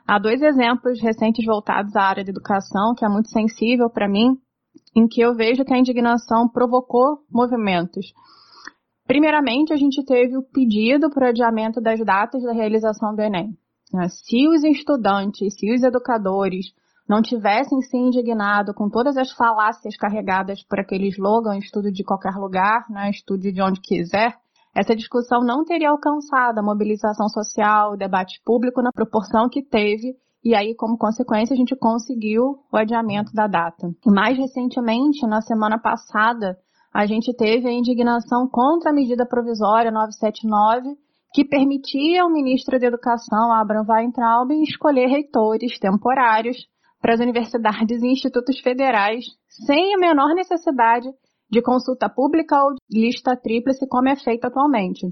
Há 0.04 0.18
dois 0.18 0.42
exemplos 0.42 1.00
recentes 1.00 1.44
voltados 1.46 1.94
à 1.94 2.02
área 2.02 2.24
de 2.24 2.30
educação, 2.30 2.94
que 2.96 3.04
é 3.04 3.08
muito 3.08 3.28
sensível 3.28 3.88
para 3.88 4.08
mim, 4.08 4.36
em 4.94 5.06
que 5.06 5.20
eu 5.20 5.34
vejo 5.34 5.64
que 5.64 5.72
a 5.72 5.78
indignação 5.78 6.48
provocou 6.48 7.18
movimentos. 7.30 8.12
Primeiramente, 9.06 9.72
a 9.72 9.76
gente 9.76 10.04
teve 10.04 10.36
o 10.36 10.42
pedido 10.42 11.10
para 11.10 11.30
adiamento 11.30 11.80
das 11.80 11.98
datas 12.04 12.42
da 12.42 12.52
realização 12.52 13.14
do 13.14 13.22
Enem. 13.22 13.56
Né? 13.92 14.08
Se 14.08 14.46
os 14.48 14.62
estudantes, 14.64 15.54
se 15.54 15.72
os 15.72 15.82
educadores 15.82 16.66
não 17.08 17.22
tivessem 17.22 17.80
se 17.80 17.96
indignado 17.96 18.74
com 18.74 18.90
todas 18.90 19.16
as 19.16 19.32
falácias 19.32 19.96
carregadas 19.96 20.62
por 20.62 20.78
aquele 20.78 21.08
slogan, 21.08 21.56
estudo 21.56 21.90
de 21.90 22.04
qualquer 22.04 22.34
lugar, 22.34 22.84
né, 22.90 23.08
estude 23.08 23.50
de 23.50 23.62
onde 23.62 23.80
quiser, 23.80 24.36
essa 24.76 24.94
discussão 24.94 25.40
não 25.40 25.64
teria 25.64 25.88
alcançado 25.88 26.58
a 26.58 26.62
mobilização 26.62 27.28
social, 27.30 27.92
o 27.92 27.96
debate 27.96 28.40
público 28.44 28.82
na 28.82 28.92
proporção 28.92 29.48
que 29.48 29.62
teve 29.62 30.14
e 30.44 30.54
aí, 30.54 30.74
como 30.74 30.96
consequência, 30.96 31.52
a 31.52 31.56
gente 31.56 31.74
conseguiu 31.76 32.58
o 32.72 32.76
adiamento 32.76 33.32
da 33.32 33.46
data. 33.46 33.90
E 34.06 34.10
mais 34.10 34.38
recentemente, 34.38 35.26
na 35.26 35.40
semana 35.40 35.78
passada, 35.78 36.56
a 36.94 37.06
gente 37.06 37.34
teve 37.34 37.68
a 37.68 37.72
indignação 37.72 38.48
contra 38.48 38.90
a 38.90 38.94
medida 38.94 39.26
provisória 39.26 39.90
979, 39.90 40.96
que 41.34 41.44
permitia 41.44 42.22
ao 42.22 42.30
ministro 42.30 42.78
da 42.78 42.86
Educação, 42.86 43.52
Abraham 43.52 43.84
Weintraub, 43.88 44.50
escolher 44.62 45.08
reitores 45.08 45.78
temporários 45.78 46.56
para 47.00 47.14
as 47.14 47.20
universidades 47.20 48.02
e 48.02 48.06
institutos 48.06 48.60
federais, 48.60 49.24
sem 49.66 49.94
a 49.94 49.98
menor 49.98 50.34
necessidade 50.34 51.08
de 51.50 51.62
consulta 51.62 52.08
pública 52.08 52.62
ou 52.62 52.74
lista 52.90 53.36
tríplice, 53.36 53.86
como 53.88 54.08
é 54.08 54.16
feito 54.16 54.46
atualmente 54.46 55.06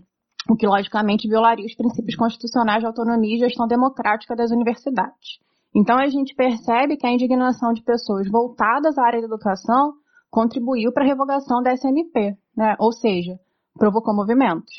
o 0.48 0.56
que 0.56 0.66
logicamente 0.66 1.28
violaria 1.28 1.66
os 1.66 1.74
princípios 1.74 2.16
constitucionais 2.16 2.80
de 2.80 2.86
autonomia 2.86 3.36
e 3.36 3.40
gestão 3.40 3.66
democrática 3.66 4.36
das 4.36 4.50
universidades. 4.50 5.38
Então 5.74 5.98
a 5.98 6.06
gente 6.08 6.34
percebe 6.34 6.96
que 6.96 7.06
a 7.06 7.12
indignação 7.12 7.72
de 7.72 7.82
pessoas 7.82 8.28
voltadas 8.30 8.96
à 8.96 9.04
área 9.04 9.20
da 9.20 9.26
educação 9.26 9.92
contribuiu 10.30 10.92
para 10.92 11.04
a 11.04 11.06
revogação 11.06 11.62
da 11.62 11.76
SMP, 11.76 12.36
né? 12.56 12.76
ou 12.78 12.92
seja, 12.92 13.38
provocou 13.78 14.14
movimentos. 14.14 14.72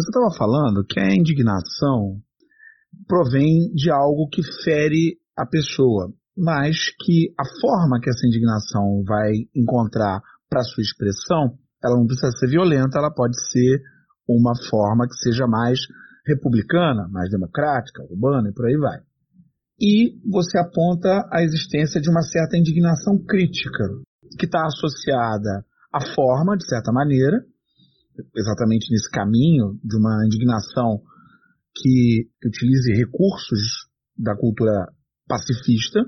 Você 0.00 0.10
estava 0.10 0.30
falando 0.36 0.84
que 0.84 0.98
a 0.98 1.14
indignação 1.14 2.20
provém 3.06 3.72
de 3.74 3.90
algo 3.90 4.28
que 4.28 4.42
fere 4.64 5.18
a 5.36 5.46
pessoa, 5.46 6.12
mas 6.36 6.76
que 7.00 7.32
a 7.38 7.44
forma 7.60 8.00
que 8.00 8.08
essa 8.08 8.26
indignação 8.26 9.02
vai 9.06 9.32
encontrar 9.54 10.20
para 10.48 10.62
sua 10.62 10.82
expressão, 10.82 11.58
ela 11.82 11.96
não 11.96 12.06
precisa 12.06 12.30
ser 12.32 12.48
violenta, 12.48 12.98
ela 12.98 13.12
pode 13.12 13.36
ser 13.50 13.82
uma 14.28 14.52
forma 14.68 15.06
que 15.06 15.14
seja 15.14 15.46
mais 15.46 15.78
republicana, 16.26 17.08
mais 17.08 17.30
democrática, 17.30 18.02
urbana 18.10 18.50
e 18.50 18.52
por 18.52 18.66
aí 18.66 18.76
vai. 18.76 19.00
E 19.80 20.18
você 20.28 20.58
aponta 20.58 21.26
a 21.32 21.42
existência 21.42 22.00
de 22.00 22.10
uma 22.10 22.22
certa 22.22 22.56
indignação 22.56 23.16
crítica, 23.24 23.84
que 24.38 24.44
está 24.44 24.66
associada 24.66 25.64
à 25.92 26.04
forma, 26.14 26.56
de 26.56 26.66
certa 26.66 26.92
maneira, 26.92 27.44
exatamente 28.36 28.90
nesse 28.90 29.10
caminho 29.10 29.78
de 29.82 29.96
uma 29.96 30.24
indignação 30.26 31.00
que, 31.74 32.28
que 32.40 32.48
utilize 32.48 32.92
recursos 32.92 33.88
da 34.16 34.36
cultura 34.36 34.88
pacifista 35.26 36.00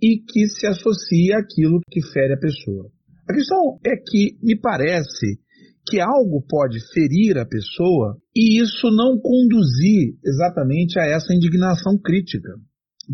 e 0.00 0.18
que 0.18 0.46
se 0.46 0.66
associa 0.66 1.38
àquilo 1.38 1.80
que 1.90 2.00
fere 2.00 2.34
a 2.34 2.38
pessoa. 2.38 2.90
A 3.28 3.32
questão 3.34 3.78
é 3.84 3.96
que 3.96 4.38
me 4.42 4.56
parece 4.58 5.40
que 5.86 6.00
algo 6.00 6.44
pode 6.48 6.78
ferir 6.92 7.36
a 7.38 7.46
pessoa 7.46 8.16
e 8.34 8.60
isso 8.62 8.90
não 8.90 9.18
conduzir 9.18 10.16
exatamente 10.24 10.98
a 10.98 11.04
essa 11.04 11.34
indignação 11.34 11.98
crítica. 11.98 12.48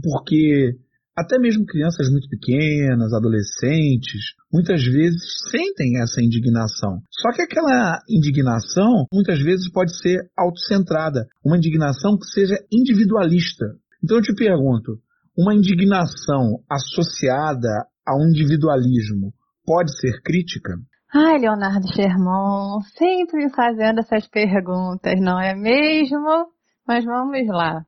Porque 0.03 0.77
até 1.17 1.39
mesmo 1.39 1.67
crianças 1.67 2.09
muito 2.11 2.29
pequenas, 2.29 3.13
adolescentes, 3.13 4.33
muitas 4.53 4.83
vezes 4.85 5.21
sentem 5.51 6.01
essa 6.01 6.23
indignação. 6.23 7.03
Só 7.11 7.31
que 7.33 7.43
aquela 7.43 8.01
indignação 8.09 9.07
muitas 9.13 9.41
vezes 9.43 9.71
pode 9.71 9.97
ser 9.99 10.31
autocentrada, 10.37 11.27
uma 11.45 11.57
indignação 11.57 12.17
que 12.17 12.27
seja 12.27 12.57
individualista. 12.73 13.67
Então 14.03 14.17
eu 14.17 14.23
te 14.23 14.35
pergunto, 14.35 14.99
uma 15.37 15.55
indignação 15.55 16.63
associada 16.71 17.87
a 18.07 18.17
um 18.17 18.29
individualismo 18.29 19.35
pode 19.65 19.95
ser 19.99 20.23
crítica? 20.23 20.75
Ai, 21.13 21.39
Leonardo 21.39 21.89
Sherman, 21.93 22.83
sempre 22.97 23.45
me 23.45 23.51
fazendo 23.51 23.99
essas 23.99 24.29
perguntas, 24.29 25.21
não 25.21 25.41
é 25.41 25.57
mesmo? 25.57 26.47
Mas 26.87 27.05
vamos 27.05 27.49
lá. 27.49 27.85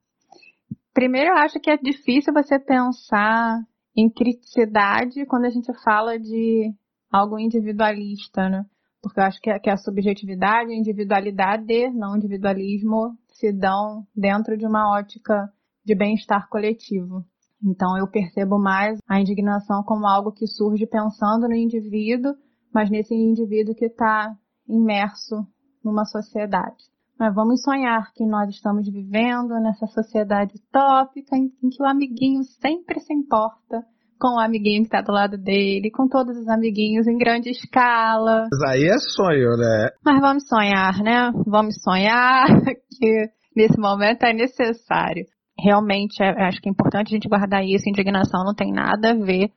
Primeiro, 0.93 1.31
eu 1.31 1.37
acho 1.37 1.61
que 1.61 1.71
é 1.71 1.77
difícil 1.77 2.33
você 2.33 2.59
pensar 2.59 3.61
em 3.97 4.11
criticidade 4.11 5.25
quando 5.27 5.45
a 5.45 5.51
gente 5.51 5.73
fala 5.85 6.19
de 6.19 6.75
algo 7.13 7.39
individualista, 7.39 8.49
né? 8.49 8.65
Porque 9.01 9.21
eu 9.21 9.25
acho 9.25 9.41
que, 9.41 9.71
a 9.71 9.77
subjetividade, 9.77 10.73
a 10.73 10.77
individualidade, 10.77 11.91
não 11.93 12.17
individualismo, 12.17 13.17
se 13.29 13.53
dão 13.53 14.05
dentro 14.17 14.57
de 14.59 14.67
uma 14.67 14.99
ótica 14.99 15.49
de 15.85 15.95
bem-estar 15.95 16.49
coletivo. 16.49 17.25
Então, 17.65 17.97
eu 17.97 18.09
percebo 18.09 18.59
mais 18.59 18.99
a 19.09 19.21
indignação 19.21 19.85
como 19.85 20.09
algo 20.09 20.33
que 20.33 20.49
surge 20.49 20.89
pensando 20.89 21.47
no 21.47 21.55
indivíduo 21.55 22.35
mas 22.73 22.91
nesse 22.91 23.15
indivíduo 23.15 23.75
que 23.75 23.87
está 23.87 24.35
imerso 24.69 25.47
numa 25.85 26.05
sociedade. 26.05 26.91
Mas 27.19 27.35
vamos 27.35 27.63
sonhar 27.63 28.13
que 28.15 28.25
nós 28.25 28.49
estamos 28.49 28.91
vivendo 28.91 29.55
nessa 29.61 29.87
sociedade 29.87 30.55
utópica 30.57 31.37
em, 31.37 31.53
em 31.63 31.69
que 31.69 31.83
o 31.83 31.87
amiguinho 31.87 32.43
sempre 32.61 33.01
se 33.01 33.13
importa 33.13 33.85
com 34.19 34.37
o 34.37 34.41
amiguinho 34.41 34.83
que 34.83 34.87
está 34.87 35.01
do 35.01 35.13
lado 35.13 35.37
dele, 35.37 35.91
com 35.91 36.09
todos 36.09 36.37
os 36.37 36.49
amiguinhos 36.49 37.09
em 37.09 37.19
grande 37.19 37.51
escala. 37.51 38.47
Mas 38.51 38.71
aí 38.71 38.85
é 38.87 38.99
sonho, 38.99 39.57
né? 39.57 39.89
Mas 40.05 40.21
vamos 40.21 40.49
sonhar, 40.49 41.03
né? 41.03 41.33
Vamos 41.45 41.75
sonhar 41.83 42.47
que 42.99 43.31
nesse 43.57 43.79
momento 43.79 44.23
é 44.23 44.33
necessário. 44.33 45.27
Realmente, 45.59 46.23
é, 46.23 46.31
acho 46.47 46.61
que 46.61 46.69
é 46.69 46.73
importante 46.73 47.09
a 47.09 47.15
gente 47.17 47.29
guardar 47.29 47.65
isso. 47.65 47.89
Indignação 47.89 48.45
não 48.45 48.55
tem 48.55 48.73
nada 48.73 49.11
a 49.11 49.15
ver 49.15 49.51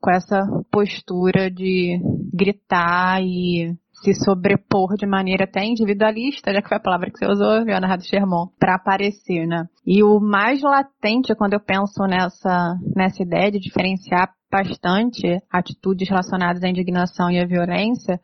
com 0.00 0.10
essa 0.10 0.46
postura 0.70 1.50
de 1.50 2.00
gritar 2.32 3.20
e 3.22 3.76
se 4.02 4.14
sobrepor 4.14 4.96
de 4.96 5.06
maneira 5.06 5.44
até 5.44 5.64
individualista, 5.64 6.52
já 6.52 6.62
que 6.62 6.68
foi 6.68 6.76
a 6.76 6.82
palavra 6.82 7.10
que 7.10 7.18
você 7.18 7.26
usou, 7.26 7.64
Leonardo 7.64 8.04
Sherman, 8.04 8.46
para 8.58 8.76
aparecer, 8.76 9.46
né? 9.46 9.68
E 9.84 10.04
o 10.04 10.20
mais 10.20 10.62
latente 10.62 11.34
quando 11.34 11.54
eu 11.54 11.60
penso 11.60 12.04
nessa, 12.06 12.76
nessa 12.94 13.22
ideia 13.22 13.50
de 13.50 13.58
diferenciar 13.58 14.32
bastante 14.50 15.42
atitudes 15.50 16.08
relacionadas 16.08 16.62
à 16.62 16.68
indignação 16.68 17.30
e 17.30 17.40
à 17.40 17.46
violência, 17.46 18.20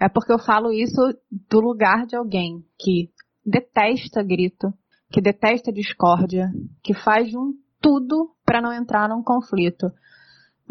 é 0.00 0.08
porque 0.08 0.32
eu 0.32 0.38
falo 0.38 0.72
isso 0.72 1.00
do 1.30 1.60
lugar 1.60 2.06
de 2.06 2.16
alguém 2.16 2.64
que 2.78 3.10
detesta 3.44 4.22
grito, 4.22 4.72
que 5.10 5.20
detesta 5.20 5.70
discórdia, 5.70 6.50
que 6.82 6.94
faz 6.94 7.34
um 7.34 7.52
tudo 7.80 8.30
para 8.44 8.62
não 8.62 8.72
entrar 8.72 9.08
num 9.08 9.22
conflito 9.22 9.92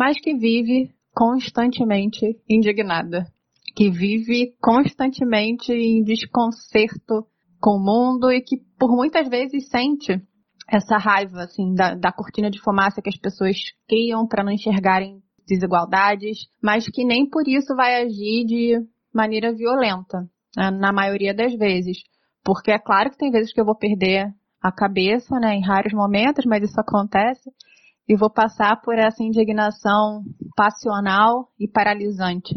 mas 0.02 0.20
que 0.20 0.34
vive 0.34 0.90
constantemente 1.14 2.36
indignada, 2.50 3.28
que 3.76 3.88
vive 3.92 4.56
constantemente 4.60 5.72
em 5.72 6.02
desconcerto 6.04 7.24
com 7.60 7.76
o 7.76 7.80
mundo 7.80 8.32
e 8.32 8.42
que 8.42 8.58
por 8.80 8.96
muitas 8.96 9.30
vezes 9.30 9.70
sente 9.70 10.20
essa 10.68 10.98
raiva 10.98 11.44
assim 11.44 11.76
da, 11.76 11.94
da 11.94 12.12
cortina 12.12 12.50
de 12.50 12.60
fumaça 12.60 13.00
que 13.00 13.10
as 13.10 13.16
pessoas 13.16 13.56
criam 13.88 14.26
para 14.26 14.44
não 14.44 14.52
enxergarem 14.52 15.22
desigualdades, 15.48 16.48
mas 16.60 16.90
que 16.90 17.06
nem 17.06 17.30
por 17.30 17.48
isso 17.48 17.76
vai 17.76 18.02
agir 18.02 18.44
de 18.48 18.84
maneira 19.14 19.54
violenta, 19.54 20.28
né, 20.58 20.72
na 20.72 20.92
maioria 20.92 21.32
das 21.32 21.54
vezes. 21.54 22.00
Porque 22.44 22.72
é 22.72 22.80
claro 22.80 23.12
que 23.12 23.20
tem 23.20 23.30
vezes 23.30 23.54
que 23.54 23.62
eu 23.62 23.66
vou 23.66 23.78
perder 23.78 24.34
a 24.64 24.72
cabeça, 24.72 25.40
né, 25.40 25.54
em 25.54 25.64
raros 25.64 25.94
momentos, 25.94 26.44
mas 26.44 26.64
isso 26.64 26.80
acontece, 26.82 27.52
e 28.12 28.16
vou 28.18 28.30
passar 28.30 28.82
por 28.82 28.96
essa 28.96 29.24
indignação 29.24 30.22
passional 30.54 31.48
e 31.58 31.66
paralisante, 31.66 32.54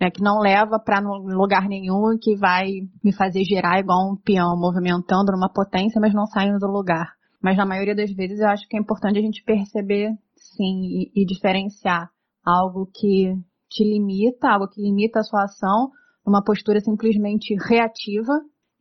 né, 0.00 0.10
que 0.10 0.22
não 0.22 0.40
leva 0.40 0.78
para 0.78 0.98
lugar 0.98 1.68
nenhum 1.68 2.14
e 2.14 2.18
que 2.18 2.34
vai 2.34 2.70
me 3.04 3.12
fazer 3.12 3.44
girar 3.44 3.78
igual 3.78 4.10
um 4.10 4.16
peão, 4.16 4.58
movimentando 4.58 5.30
numa 5.30 5.52
potência, 5.52 6.00
mas 6.00 6.14
não 6.14 6.24
saindo 6.24 6.58
do 6.58 6.72
lugar. 6.72 7.12
Mas 7.42 7.54
na 7.58 7.66
maioria 7.66 7.94
das 7.94 8.10
vezes 8.14 8.40
eu 8.40 8.48
acho 8.48 8.66
que 8.66 8.78
é 8.78 8.80
importante 8.80 9.18
a 9.18 9.20
gente 9.20 9.44
perceber, 9.44 10.08
sim, 10.38 10.80
e, 10.86 11.12
e 11.14 11.26
diferenciar 11.26 12.08
algo 12.42 12.86
que 12.86 13.34
te 13.68 13.84
limita, 13.84 14.48
algo 14.48 14.68
que 14.68 14.80
limita 14.80 15.20
a 15.20 15.22
sua 15.22 15.42
ação, 15.42 15.90
uma 16.26 16.42
postura 16.42 16.80
simplesmente 16.80 17.54
reativa 17.68 18.32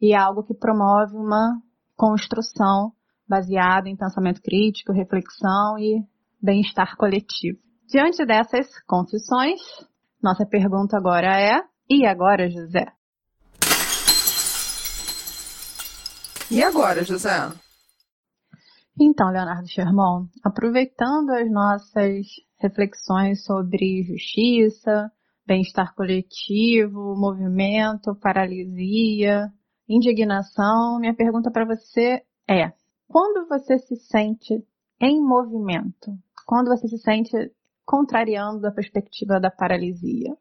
e 0.01 0.15
algo 0.15 0.41
que 0.41 0.53
promove 0.53 1.17
uma 1.17 1.61
construção 1.97 2.93
baseada 3.27 3.89
em 3.89 3.97
pensamento 3.97 4.41
crítico, 4.41 4.93
reflexão 4.93 5.77
e 5.77 6.12
bem-estar 6.43 6.97
coletivo. 6.97 7.57
Diante 7.87 8.25
dessas 8.25 8.67
confissões, 8.85 9.61
nossa 10.21 10.45
pergunta 10.45 10.97
agora 10.97 11.39
é: 11.39 11.63
e 11.89 12.05
agora, 12.05 12.49
José? 12.49 12.85
E 16.51 16.61
agora, 16.61 17.03
José? 17.03 17.49
Então, 18.99 19.31
Leonardo 19.31 19.67
Sherman, 19.67 20.29
aproveitando 20.43 21.31
as 21.31 21.49
nossas 21.49 22.27
reflexões 22.59 23.43
sobre 23.43 24.03
justiça, 24.03 25.11
bem-estar 25.47 25.95
coletivo, 25.95 27.15
movimento, 27.15 28.15
paralisia, 28.21 29.51
indignação, 29.89 30.99
minha 30.99 31.15
pergunta 31.15 31.49
para 31.49 31.65
você 31.65 32.21
é: 32.47 32.71
quando 33.07 33.47
você 33.47 33.79
se 33.79 33.95
sente 33.95 34.63
em 35.01 35.21
movimento? 35.21 36.11
Quando 36.45 36.67
você 36.67 36.87
se 36.87 36.97
sente 36.97 37.31
contrariando 37.85 38.65
a 38.67 38.71
perspectiva 38.71 39.39
da 39.39 39.51
paralisia? 39.51 40.35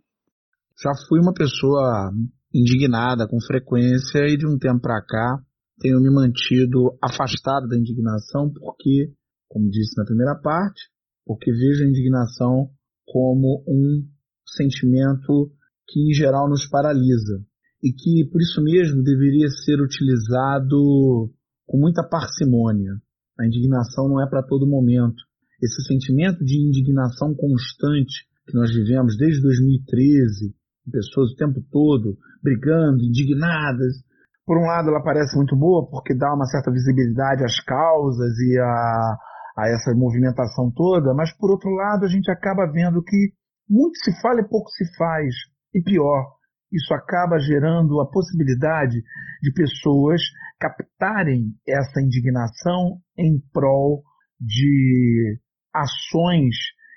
Já 0.83 0.93
fui 1.09 1.21
uma 1.21 1.35
pessoa 1.35 2.11
indignada 2.55 3.27
com 3.29 3.41
frequência 3.41 4.27
e 4.29 4.37
de 4.37 4.47
um 4.47 4.59
tempo 4.59 4.81
para 4.81 5.01
cá 5.03 5.43
tenho 5.83 6.01
me 6.01 6.11
mantido 6.11 6.97
afastado 7.03 7.67
da 7.67 7.77
indignação 7.77 8.49
porque, 8.53 9.13
como 9.49 9.69
disse 9.69 9.97
na 9.99 10.05
primeira 10.05 10.35
parte, 10.37 10.81
porque 11.27 11.51
vejo 11.51 11.85
a 11.85 11.89
indignação 11.89 12.71
como 13.05 13.65
um 13.67 14.07
sentimento 14.47 15.51
que 15.89 16.01
em 16.01 16.15
geral 16.15 16.49
nos 16.49 16.69
paralisa 16.69 17.45
e 17.83 17.93
que 17.93 18.31
por 18.31 18.41
isso 18.41 18.63
mesmo 18.63 19.03
deveria 19.03 19.49
ser 19.49 19.81
utilizado 19.81 21.33
com 21.67 21.79
muita 21.79 22.07
parcimônia. 22.09 22.93
A 23.39 23.47
indignação 23.47 24.09
não 24.09 24.23
é 24.23 24.29
para 24.29 24.43
todo 24.43 24.69
momento. 24.69 25.23
Esse 25.63 25.81
sentimento 25.87 26.45
de 26.45 26.59
indignação 26.59 27.35
constante 27.35 28.27
que 28.47 28.55
nós 28.55 28.75
vivemos 28.75 29.17
desde 29.17 29.41
2013, 29.43 30.53
pessoas 30.91 31.31
o 31.31 31.37
tempo 31.37 31.63
todo 31.71 32.19
brigando, 32.43 33.05
indignadas. 33.05 34.03
Por 34.45 34.59
um 34.59 34.67
lado, 34.67 34.89
ela 34.89 35.03
parece 35.03 35.37
muito 35.37 35.57
boa 35.57 35.89
porque 35.89 36.17
dá 36.17 36.35
uma 36.35 36.47
certa 36.47 36.73
visibilidade 36.73 37.45
às 37.45 37.61
causas 37.65 38.37
e 38.41 38.59
a, 38.59 39.17
a 39.57 39.69
essa 39.69 39.95
movimentação 39.95 40.73
toda, 40.75 41.15
mas 41.15 41.33
por 41.37 41.53
outro 41.53 41.71
lado, 41.71 42.05
a 42.05 42.09
gente 42.09 42.29
acaba 42.29 42.67
vendo 42.67 43.01
que 43.03 43.33
muito 43.71 43.97
se 44.03 44.21
fala 44.21 44.41
e 44.41 44.49
pouco 44.49 44.69
se 44.71 44.85
faz. 44.97 45.33
E 45.73 45.81
pior, 45.81 46.27
isso 46.73 46.93
acaba 46.93 47.39
gerando 47.39 48.01
a 48.01 48.11
possibilidade 48.11 49.01
de 49.41 49.53
pessoas 49.53 50.21
captarem 50.59 51.55
essa 51.67 52.01
indignação 52.01 52.99
em 53.17 53.41
prol 53.53 54.03
de 54.41 55.39
ações 55.75 56.57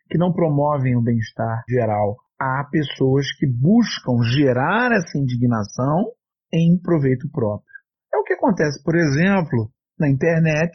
que 0.10 0.18
não 0.18 0.34
promovem 0.34 0.96
o 0.96 1.02
bem-estar 1.02 1.64
geral. 1.70 2.18
Há 2.40 2.68
pessoas 2.70 3.32
que 3.38 3.48
buscam 3.48 4.22
gerar 4.24 4.92
essa 4.92 5.18
indignação 5.18 6.12
em 6.54 6.78
proveito 6.80 7.30
próprio. 7.32 7.74
É 8.14 8.18
o 8.18 8.24
que 8.24 8.34
acontece, 8.34 8.82
por 8.84 8.96
exemplo, 8.96 9.72
na 10.00 10.10
internet, 10.10 10.72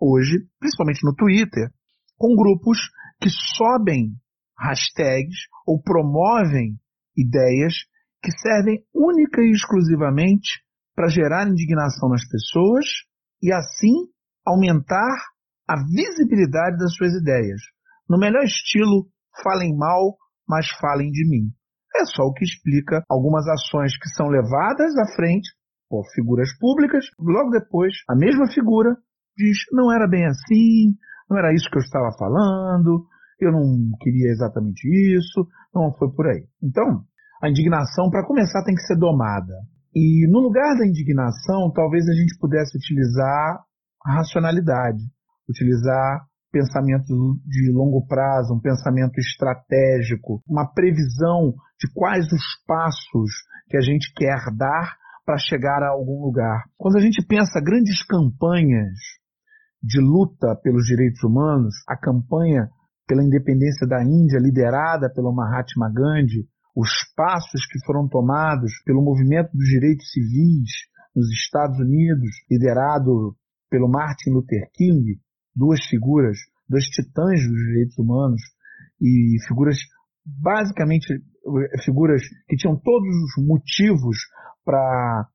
hoje, 0.00 0.38
principalmente 0.58 1.04
no 1.04 1.14
Twitter, 1.14 1.70
com 2.16 2.34
grupos 2.34 2.78
que 3.20 3.28
sobem 3.30 4.14
hashtags 4.58 5.46
ou 5.66 5.80
promovem 5.80 6.78
ideias 7.16 7.74
que 8.22 8.30
servem 8.30 8.84
única 8.94 9.42
e 9.42 9.50
exclusivamente 9.50 10.62
para 10.94 11.08
gerar 11.08 11.48
indignação 11.48 12.08
nas 12.08 12.26
pessoas 12.26 12.86
e 13.42 13.52
assim 13.52 14.08
aumentar 14.44 15.31
a 15.72 15.76
visibilidade 15.88 16.76
das 16.76 16.92
suas 16.94 17.14
ideias. 17.14 17.60
No 18.06 18.18
melhor 18.18 18.44
estilo, 18.44 19.08
falem 19.42 19.74
mal, 19.74 20.18
mas 20.46 20.68
falem 20.78 21.10
de 21.10 21.26
mim. 21.26 21.48
É 21.96 22.04
só 22.04 22.24
o 22.24 22.32
que 22.34 22.44
explica 22.44 23.02
algumas 23.08 23.48
ações 23.48 23.96
que 23.96 24.08
são 24.10 24.28
levadas 24.28 24.92
à 24.98 25.16
frente 25.16 25.48
por 25.88 26.04
figuras 26.14 26.50
públicas, 26.58 27.06
logo 27.18 27.50
depois 27.50 27.92
a 28.08 28.14
mesma 28.14 28.46
figura 28.52 28.96
diz: 29.36 29.56
não 29.72 29.90
era 29.90 30.06
bem 30.06 30.26
assim, 30.26 30.92
não 31.28 31.38
era 31.38 31.54
isso 31.54 31.70
que 31.70 31.78
eu 31.78 31.82
estava 31.82 32.10
falando, 32.18 33.06
eu 33.40 33.50
não 33.50 33.96
queria 34.00 34.30
exatamente 34.30 34.84
isso, 35.16 35.46
não 35.74 35.92
foi 35.94 36.10
por 36.12 36.26
aí. 36.26 36.44
Então, 36.62 37.04
a 37.42 37.48
indignação, 37.48 38.10
para 38.10 38.26
começar, 38.26 38.62
tem 38.64 38.74
que 38.74 38.82
ser 38.82 38.96
domada. 38.96 39.54
E 39.94 40.26
no 40.30 40.40
lugar 40.40 40.76
da 40.76 40.86
indignação, 40.86 41.70
talvez 41.74 42.06
a 42.08 42.14
gente 42.14 42.38
pudesse 42.38 42.76
utilizar 42.76 43.64
a 44.04 44.14
racionalidade, 44.16 45.02
utilizar 45.48 46.26
pensamento 46.52 47.40
de 47.46 47.72
longo 47.72 48.06
prazo, 48.06 48.54
um 48.54 48.60
pensamento 48.60 49.18
estratégico, 49.18 50.42
uma 50.46 50.66
previsão 50.66 51.54
de 51.80 51.90
quais 51.94 52.30
os 52.30 52.42
passos 52.66 53.30
que 53.68 53.76
a 53.76 53.80
gente 53.80 54.12
quer 54.14 54.38
dar 54.56 54.96
para 55.24 55.38
chegar 55.38 55.82
a 55.82 55.90
algum 55.90 56.22
lugar. 56.22 56.64
Quando 56.76 56.98
a 56.98 57.00
gente 57.00 57.24
pensa 57.26 57.60
grandes 57.60 58.04
campanhas 58.04 58.98
de 59.82 60.00
luta 60.00 60.54
pelos 60.62 60.84
direitos 60.84 61.22
humanos, 61.24 61.74
a 61.88 61.96
campanha 61.96 62.68
pela 63.06 63.24
independência 63.24 63.86
da 63.86 64.02
Índia 64.02 64.38
liderada 64.38 65.10
pelo 65.12 65.34
Mahatma 65.34 65.90
Gandhi, 65.92 66.46
os 66.76 66.90
passos 67.16 67.66
que 67.66 67.84
foram 67.84 68.08
tomados 68.08 68.72
pelo 68.84 69.02
movimento 69.02 69.50
dos 69.52 69.66
direitos 69.68 70.10
civis 70.10 70.70
nos 71.14 71.30
Estados 71.30 71.78
Unidos, 71.78 72.30
liderado 72.50 73.36
pelo 73.70 73.88
Martin 73.88 74.30
Luther 74.30 74.68
King, 74.74 75.18
duas 75.54 75.84
figuras, 75.84 76.38
dois 76.68 76.84
titãs 76.84 77.40
dos 77.40 77.66
direitos 77.66 77.98
humanos 77.98 78.40
e 79.00 79.36
figuras 79.46 79.78
basicamente 80.24 81.20
figuras 81.84 82.22
que 82.48 82.56
tinham 82.56 82.76
todos 82.76 83.08
os 83.08 83.44
motivos 83.44 84.16
para 84.64 85.28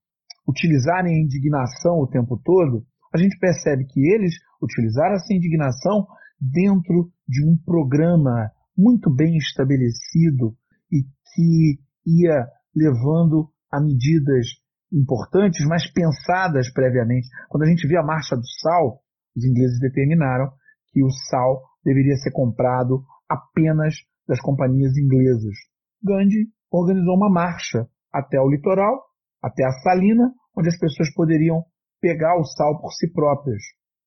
utilizarem 0.48 1.14
a 1.14 1.22
indignação 1.22 2.00
o 2.00 2.08
tempo 2.08 2.40
todo, 2.44 2.86
a 3.14 3.18
gente 3.18 3.38
percebe 3.38 3.86
que 3.86 4.00
eles 4.00 4.36
utilizaram 4.62 5.16
essa 5.16 5.34
indignação 5.34 6.08
dentro 6.40 7.12
de 7.28 7.46
um 7.46 7.58
programa 7.58 8.50
muito 8.78 9.14
bem 9.14 9.38
estabelecido 9.38 10.56
e 10.92 11.04
que 11.34 11.80
ia 12.06 12.48
levando 12.76 13.50
a 13.72 13.82
medidas 13.82 14.48
importantes, 14.94 15.66
mas 15.68 15.92
pensadas 15.92 16.72
previamente. 16.72 17.28
Quando 17.50 17.64
a 17.64 17.68
gente 17.68 17.88
vê 17.88 17.98
a 17.98 18.04
marcha 18.04 18.36
do 18.36 18.48
sal, 18.62 19.02
os 19.38 19.46
ingleses 19.46 19.80
determinaram 19.80 20.50
que 20.92 21.04
o 21.04 21.10
sal 21.30 21.62
deveria 21.86 22.16
ser 22.18 22.32
comprado 22.32 23.04
apenas 23.30 23.96
das 24.28 24.42
companhias 24.42 24.98
inglesas. 24.98 25.56
Gandhi 26.04 26.48
organizou 26.72 27.16
uma 27.16 27.30
marcha 27.30 27.88
até 28.12 28.40
o 28.40 28.50
litoral, 28.50 29.00
até 29.42 29.64
a 29.64 29.72
salina, 29.84 30.34
onde 30.58 30.70
as 30.70 30.80
pessoas 30.80 31.14
poderiam 31.14 31.64
pegar 32.02 32.38
o 32.38 32.44
sal 32.44 32.80
por 32.82 32.92
si 32.94 33.12
próprias. 33.12 33.62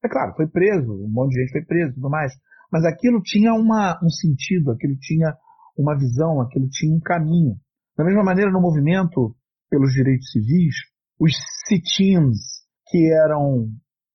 É 0.05 0.09
claro, 0.09 0.35
foi 0.35 0.49
preso, 0.49 0.93
um 0.93 1.11
monte 1.11 1.33
de 1.33 1.41
gente 1.41 1.53
foi 1.53 1.65
preso 1.65 1.93
e 1.93 1.95
tudo 1.95 2.11
mais, 2.11 2.33
mas 2.73 2.85
aquilo 2.85 3.21
tinha 3.23 3.53
uma, 3.53 3.99
um 4.03 4.09
sentido, 4.09 4.71
aquilo 4.71 4.97
tinha 4.99 5.35
uma 5.77 5.97
visão, 5.97 6.41
aquilo 6.41 6.69
tinha 6.71 6.95
um 6.95 7.01
caminho. 7.01 7.57
Da 7.97 8.05
mesma 8.05 8.25
maneira, 8.25 8.51
no 8.51 8.61
movimento 8.61 9.35
pelos 9.69 9.93
direitos 9.93 10.31
civis, 10.31 10.75
os 11.19 11.33
sit-ins, 11.67 12.39
que 12.89 13.13
eram 13.13 13.69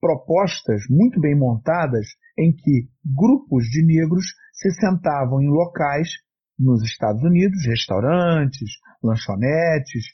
propostas 0.05 0.83
muito 0.87 1.19
bem 1.19 1.35
montadas 1.35 2.05
em 2.37 2.53
que 2.53 2.87
grupos 3.03 3.65
de 3.65 3.83
negros 3.83 4.25
se 4.53 4.69
sentavam 4.79 5.41
em 5.41 5.47
locais 5.47 6.09
nos 6.59 6.83
Estados 6.83 7.23
Unidos, 7.23 7.65
restaurantes, 7.65 8.69
lanchonetes, 9.03 10.05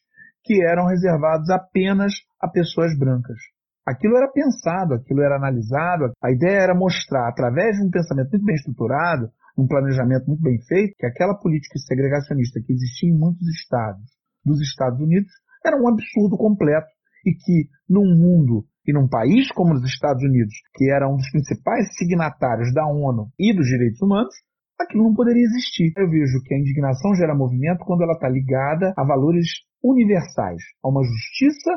que 0.46 0.64
eram 0.64 0.88
reservados 0.88 1.50
apenas 1.50 2.14
a 2.42 2.48
pessoas 2.48 2.98
brancas. 2.98 3.38
Aquilo 3.86 4.16
era 4.16 4.32
pensado, 4.32 4.94
aquilo 4.94 5.22
era 5.24 5.36
analisado, 5.36 6.14
a 6.24 6.32
ideia 6.32 6.62
era 6.62 6.74
mostrar, 6.74 7.28
através 7.28 7.76
de 7.76 7.86
um 7.86 7.92
pensamento 7.92 8.32
muito 8.32 8.46
bem 8.46 8.56
estruturado, 8.56 9.30
num 9.58 9.68
planejamento 9.68 10.26
muito 10.26 10.42
bem 10.42 10.58
feito, 10.70 10.96
que 10.98 11.06
aquela 11.06 11.36
política 11.36 11.78
segregacionista 11.80 12.62
que 12.66 12.72
existia 12.72 13.10
em 13.10 13.18
muitos 13.18 13.46
estados 13.50 14.06
dos 14.46 14.62
Estados 14.62 15.02
Unidos 15.02 15.32
era 15.66 15.76
um 15.76 15.90
absurdo 15.90 16.38
completo 16.38 16.88
e 17.26 17.34
que 17.34 17.70
num 17.90 18.06
mundo 18.06 18.66
e 18.86 18.94
num 18.94 19.08
país 19.08 19.52
como 19.52 19.74
os 19.74 19.84
Estados 19.84 20.24
Unidos, 20.24 20.54
que 20.76 20.90
era 20.90 21.08
um 21.08 21.16
dos 21.16 21.30
principais 21.32 21.88
signatários 21.98 22.74
da 22.74 22.86
ONU 22.86 23.30
e 23.40 23.54
dos 23.54 23.68
direitos 23.68 24.02
humanos, 24.02 24.34
aquilo 24.80 25.04
não 25.04 25.14
poderia 25.14 25.44
existir. 25.44 25.94
Eu 25.96 26.10
vejo 26.10 26.42
que 26.46 26.54
a 26.54 26.60
indignação 26.60 27.14
gera 27.16 27.36
movimento 27.36 27.86
quando 27.86 28.04
ela 28.04 28.14
está 28.14 28.28
ligada 28.28 28.94
a 28.98 29.04
valores 29.06 29.48
universais, 29.84 30.62
a 30.84 30.90
uma 30.90 31.04
justiça 31.04 31.72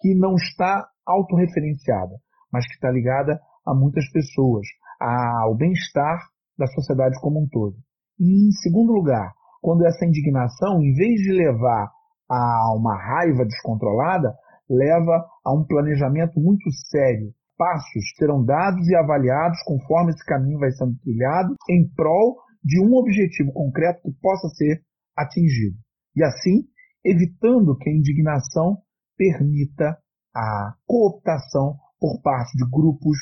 que 0.00 0.14
não 0.14 0.34
está 0.34 0.86
autorreferenciada, 1.06 2.16
mas 2.52 2.66
que 2.66 2.74
está 2.74 2.90
ligada 2.90 3.38
a 3.66 3.74
muitas 3.74 4.10
pessoas, 4.10 4.66
ao 5.00 5.56
bem-estar 5.56 6.18
da 6.58 6.66
sociedade 6.66 7.18
como 7.20 7.42
um 7.42 7.48
todo. 7.48 7.76
E, 8.18 8.48
em 8.48 8.52
segundo 8.52 8.92
lugar, 8.92 9.32
quando 9.60 9.86
essa 9.86 10.04
indignação, 10.04 10.82
em 10.82 10.92
vez 10.94 11.20
de 11.20 11.32
levar 11.32 11.90
a 12.30 12.74
uma 12.74 12.96
raiva 12.96 13.44
descontrolada, 13.44 14.32
leva 14.70 15.26
a 15.44 15.52
um 15.52 15.64
planejamento 15.66 16.38
muito 16.38 16.70
sério. 16.88 17.32
Passos 17.58 18.04
serão 18.16 18.44
dados 18.44 18.88
e 18.88 18.94
avaliados 18.94 19.58
conforme 19.64 20.12
esse 20.12 20.24
caminho 20.24 20.58
vai 20.58 20.70
sendo 20.70 20.96
trilhado 21.02 21.54
em 21.68 21.86
prol 21.94 22.36
de 22.64 22.80
um 22.80 22.94
objetivo 22.94 23.52
concreto 23.52 24.00
que 24.02 24.12
possa 24.20 24.48
ser 24.48 24.80
atingido. 25.16 25.76
E 26.16 26.22
assim, 26.22 26.64
evitando 27.04 27.76
que 27.76 27.90
a 27.90 27.92
indignação 27.92 28.78
permita 29.16 29.98
a 30.34 30.74
cooptação 30.86 31.76
por 31.98 32.22
parte 32.22 32.56
de 32.56 32.64
grupos 32.70 33.18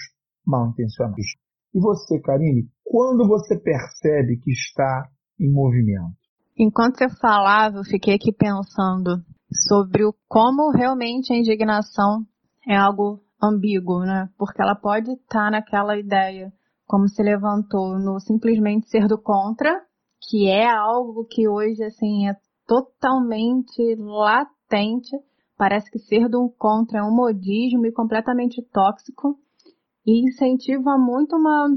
mal 0.47 0.69
intencionados. 0.71 1.35
E 1.75 1.81
você, 1.81 2.21
Karine, 2.21 2.69
quando 2.85 3.27
você 3.27 3.59
percebe 3.59 4.39
que 4.39 4.53
está 4.53 5.09
em 5.39 5.51
movimento? 5.53 6.17
Enquanto 6.57 6.99
você 6.99 7.09
falava, 7.21 7.79
eu 7.79 7.85
fiquei 7.85 8.15
aqui 8.15 8.33
pensando 8.33 9.23
sobre 9.51 10.05
o 10.05 10.15
como 10.29 10.71
realmente 10.71 11.33
a 11.33 11.37
indignação 11.37 12.25
é 12.67 12.77
algo 12.77 13.21
ambíguo, 13.43 14.01
né? 14.01 14.29
Porque 14.37 14.61
ela 14.61 14.75
pode 14.75 15.13
estar 15.13 15.51
naquela 15.51 15.99
ideia, 15.99 16.53
como 16.87 17.09
se 17.09 17.23
levantou, 17.23 17.99
no 17.99 18.21
simplesmente 18.21 18.89
ser 18.89 19.07
do 19.07 19.19
contra, 19.19 19.83
que 20.29 20.49
é 20.49 20.69
algo 20.69 21.25
que 21.25 21.49
hoje 21.49 21.83
assim 21.83 22.29
é 22.29 22.37
totalmente 22.67 23.95
latente. 23.97 25.17
Parece 25.57 25.91
que 25.91 25.99
ser 25.99 26.29
do 26.29 26.49
contra 26.59 26.99
é 26.99 27.03
um 27.03 27.15
modismo 27.15 27.87
e 27.87 27.93
completamente 27.93 28.63
tóxico 28.73 29.39
e 30.07 30.29
incentiva 30.29 30.97
muito 30.99 31.37
uma 31.37 31.69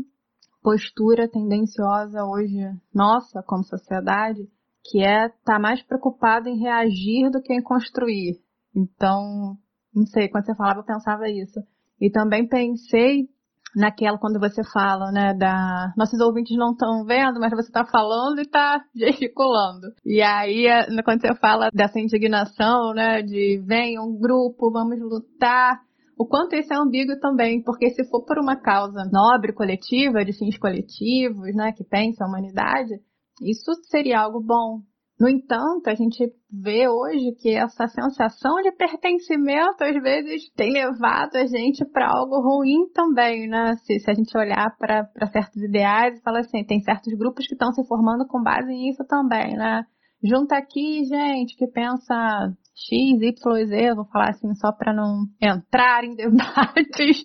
postura 0.62 1.28
tendenciosa 1.28 2.24
hoje 2.24 2.60
nossa 2.94 3.42
como 3.42 3.64
sociedade 3.64 4.48
que 4.84 5.04
é 5.04 5.28
estar 5.28 5.38
tá 5.44 5.60
mais 5.60 5.82
preocupado 5.84 6.50
em 6.50 6.60
reagir 6.60 7.30
do 7.30 7.42
que 7.42 7.54
em 7.54 7.62
construir. 7.62 8.40
Então, 8.76 9.58
não 9.94 10.06
sei, 10.06 10.30
quando 10.30 10.46
você 10.46 10.56
falava 10.56 10.80
eu 10.80 10.86
pensava 10.86 11.30
isso. 11.30 11.60
E 12.00 12.10
também 12.10 12.48
pensei 12.48 13.28
naquela 13.76 14.18
quando 14.18 14.40
você 14.40 14.62
fala, 14.72 15.12
né, 15.12 15.34
da 15.34 15.94
nossos 15.98 16.20
ouvintes 16.20 16.58
não 16.58 16.72
estão 16.72 17.06
vendo, 17.06 17.40
mas 17.40 17.52
você 17.52 17.70
está 17.70 17.86
falando 17.86 18.40
e 18.40 18.42
está 18.42 18.84
gesticulando. 18.96 19.88
E 20.06 20.22
aí, 20.22 20.66
é, 20.66 20.86
quando 21.04 21.22
você 21.22 21.34
fala 21.36 21.70
dessa 21.74 22.00
indignação, 22.00 22.94
né, 22.94 23.22
de 23.22 23.62
vem 23.66 24.00
um 24.00 24.18
grupo, 24.20 24.72
vamos 24.72 25.00
lutar, 25.00 25.80
o 26.18 26.26
quanto 26.28 26.56
isso 26.56 26.74
é 26.74 26.78
ambíguo 26.78 27.20
também, 27.20 27.64
porque 27.64 27.90
se 27.90 28.08
for 28.10 28.24
por 28.26 28.38
uma 28.38 28.56
causa 28.56 29.10
nobre 29.12 29.54
coletiva, 29.54 30.24
de 30.24 30.38
fins 30.38 30.58
coletivos, 30.58 31.56
né, 31.56 31.72
que 31.72 31.84
pensa 31.84 32.24
a 32.24 32.28
humanidade, 32.28 33.00
isso 33.42 33.74
seria 33.90 34.20
algo 34.20 34.42
bom. 34.42 34.82
No 35.20 35.30
entanto, 35.30 35.88
a 35.88 35.94
gente 35.94 36.34
vê 36.52 36.88
hoje 36.88 37.36
que 37.40 37.54
essa 37.56 37.88
sensação 37.88 38.56
de 38.64 38.72
pertencimento 38.72 39.84
às 39.84 40.02
vezes 40.02 40.52
tem 40.56 40.74
levado 40.74 41.36
a 41.36 41.46
gente 41.46 41.86
para 41.86 42.10
algo 42.10 42.42
ruim 42.42 42.90
também, 42.92 43.48
né? 43.48 43.76
Se, 43.86 44.00
se 44.00 44.10
a 44.10 44.16
gente 44.16 44.36
olhar 44.36 44.76
para 44.80 45.28
certos 45.32 45.62
ideais 45.62 46.18
e 46.18 46.24
fala 46.24 46.40
assim, 46.40 46.64
tem 46.64 46.82
certos 46.82 47.14
grupos 47.14 47.46
que 47.46 47.54
estão 47.54 47.72
se 47.72 47.86
formando 47.86 48.26
com 48.26 48.42
base 48.42 48.68
nisso 48.68 49.06
também, 49.08 49.56
né? 49.56 49.84
Junta 50.24 50.58
aqui 50.58 51.04
gente 51.06 51.56
que 51.56 51.68
pensa 51.68 52.52
X, 52.76 53.22
Y, 53.22 53.66
Z, 53.68 53.94
vou 53.94 54.06
falar 54.06 54.30
assim 54.30 54.56
só 54.56 54.72
para 54.72 54.92
não 54.92 55.26
entrar 55.40 56.04
em 56.04 56.16
debates 56.18 57.24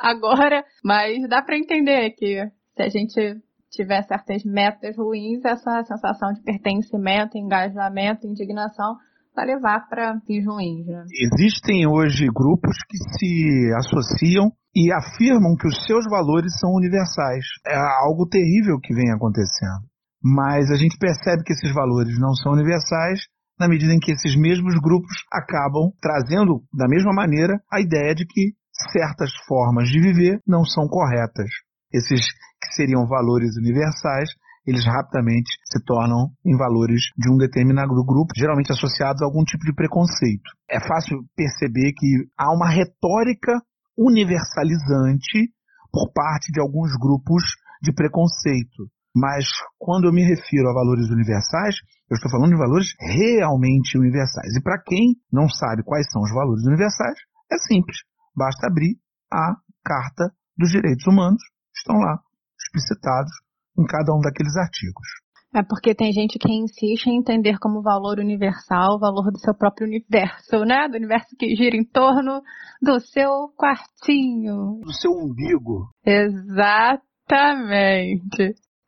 agora, 0.00 0.64
mas 0.84 1.28
dá 1.28 1.42
para 1.42 1.56
entender 1.56 2.10
que 2.10 2.44
se 2.74 2.82
a 2.82 2.88
gente 2.88 3.40
tiver 3.70 4.02
certas 4.02 4.44
metas 4.44 4.96
ruins, 4.96 5.44
essa 5.44 5.82
sensação 5.84 6.32
de 6.32 6.42
pertencimento, 6.42 7.38
engajamento, 7.38 8.26
indignação 8.26 8.96
vai 9.34 9.46
levar 9.46 9.88
para 9.88 10.20
fins 10.26 10.44
ruins. 10.44 10.86
Né? 10.86 11.04
Existem 11.32 11.86
hoje 11.86 12.26
grupos 12.26 12.76
que 12.88 12.98
se 13.16 13.72
associam 13.76 14.50
e 14.74 14.92
afirmam 14.92 15.56
que 15.56 15.66
os 15.66 15.84
seus 15.86 16.04
valores 16.10 16.58
são 16.58 16.70
universais. 16.74 17.44
É 17.66 17.76
algo 18.04 18.28
terrível 18.28 18.78
que 18.80 18.94
vem 18.94 19.10
acontecendo. 19.12 19.88
Mas 20.22 20.70
a 20.70 20.76
gente 20.76 20.98
percebe 20.98 21.42
que 21.44 21.52
esses 21.52 21.72
valores 21.72 22.18
não 22.18 22.34
são 22.34 22.52
universais 22.52 23.20
na 23.58 23.68
medida 23.68 23.92
em 23.92 23.98
que 23.98 24.12
esses 24.12 24.34
mesmos 24.36 24.74
grupos 24.80 25.12
acabam 25.32 25.92
trazendo, 26.00 26.62
da 26.72 26.88
mesma 26.88 27.12
maneira, 27.12 27.60
a 27.70 27.80
ideia 27.80 28.14
de 28.14 28.26
que 28.26 28.54
certas 28.92 29.30
formas 29.46 29.88
de 29.88 30.00
viver 30.00 30.40
não 30.46 30.64
são 30.64 30.88
corretas. 30.88 31.50
Esses 31.92 32.20
que 32.60 32.74
seriam 32.74 33.06
valores 33.06 33.56
universais, 33.56 34.30
eles 34.66 34.84
rapidamente 34.84 35.50
se 35.64 35.82
tornam 35.84 36.30
em 36.44 36.56
valores 36.56 37.02
de 37.16 37.30
um 37.32 37.36
determinado 37.36 37.94
grupo, 38.04 38.32
geralmente 38.36 38.72
associados 38.72 39.22
a 39.22 39.24
algum 39.24 39.42
tipo 39.44 39.64
de 39.64 39.74
preconceito. 39.74 40.50
É 40.68 40.78
fácil 40.80 41.24
perceber 41.34 41.92
que 41.96 42.28
há 42.38 42.52
uma 42.54 42.68
retórica 42.68 43.60
universalizante 43.96 45.50
por 45.92 46.12
parte 46.12 46.52
de 46.52 46.60
alguns 46.60 46.92
grupos 46.96 47.42
de 47.82 47.92
preconceito. 47.92 48.86
Mas 49.14 49.46
quando 49.78 50.06
eu 50.06 50.12
me 50.12 50.22
refiro 50.22 50.68
a 50.68 50.74
valores 50.74 51.10
universais, 51.10 51.74
eu 52.08 52.14
estou 52.14 52.30
falando 52.30 52.52
de 52.52 52.58
valores 52.58 52.94
realmente 53.00 53.98
universais. 53.98 54.54
E 54.56 54.62
para 54.62 54.80
quem 54.80 55.16
não 55.32 55.48
sabe 55.48 55.82
quais 55.82 56.06
são 56.10 56.22
os 56.22 56.32
valores 56.32 56.64
universais, 56.64 57.18
é 57.50 57.58
simples. 57.58 57.98
Basta 58.36 58.68
abrir 58.68 58.96
a 59.32 59.56
Carta 59.84 60.30
dos 60.56 60.70
Direitos 60.70 61.06
Humanos, 61.06 61.42
estão 61.80 61.96
lá 61.96 62.20
explicitados 62.58 63.32
em 63.78 63.84
cada 63.84 64.14
um 64.14 64.20
daqueles 64.20 64.56
artigos. 64.56 65.08
É 65.52 65.64
porque 65.64 65.96
tem 65.96 66.12
gente 66.12 66.38
que 66.38 66.52
insiste 66.52 67.08
em 67.08 67.18
entender 67.18 67.58
como 67.58 67.82
valor 67.82 68.20
universal 68.20 68.94
o 68.94 69.00
valor 69.00 69.32
do 69.32 69.38
seu 69.40 69.52
próprio 69.52 69.88
universo, 69.88 70.64
né? 70.64 70.88
Do 70.88 70.96
universo 70.96 71.34
que 71.36 71.56
gira 71.56 71.76
em 71.76 71.84
torno 71.84 72.40
do 72.80 73.00
seu 73.00 73.48
quartinho. 73.56 74.78
Do 74.80 74.92
seu 74.92 75.10
umbigo. 75.10 75.88
Exatamente. 76.06 76.94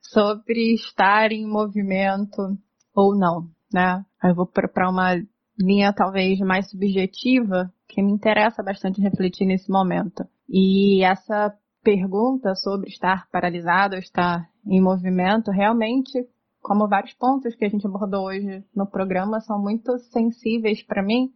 Sobre 0.00 0.74
estar 0.74 1.32
em 1.32 1.44
movimento 1.44 2.56
ou 2.94 3.18
não, 3.18 3.48
né? 3.72 4.04
Eu 4.22 4.36
vou 4.36 4.46
para 4.46 4.88
uma 4.88 5.16
linha 5.58 5.92
talvez 5.92 6.38
mais 6.40 6.70
subjetiva 6.70 7.72
que 7.88 8.00
me 8.00 8.12
interessa 8.12 8.62
bastante 8.62 9.00
refletir 9.00 9.46
nesse 9.46 9.68
momento. 9.68 10.24
E 10.48 11.02
essa 11.04 11.52
pergunta 11.82 12.54
sobre 12.54 12.88
estar 12.88 13.28
paralisado 13.30 13.96
estar 13.96 14.48
em 14.66 14.80
movimento, 14.80 15.50
realmente, 15.50 16.26
como 16.60 16.88
vários 16.88 17.12
pontos 17.14 17.54
que 17.54 17.64
a 17.64 17.68
gente 17.68 17.86
abordou 17.86 18.26
hoje 18.26 18.64
no 18.74 18.86
programa, 18.86 19.40
são 19.40 19.60
muito 19.60 19.98
sensíveis 20.10 20.82
para 20.82 21.02
mim, 21.02 21.32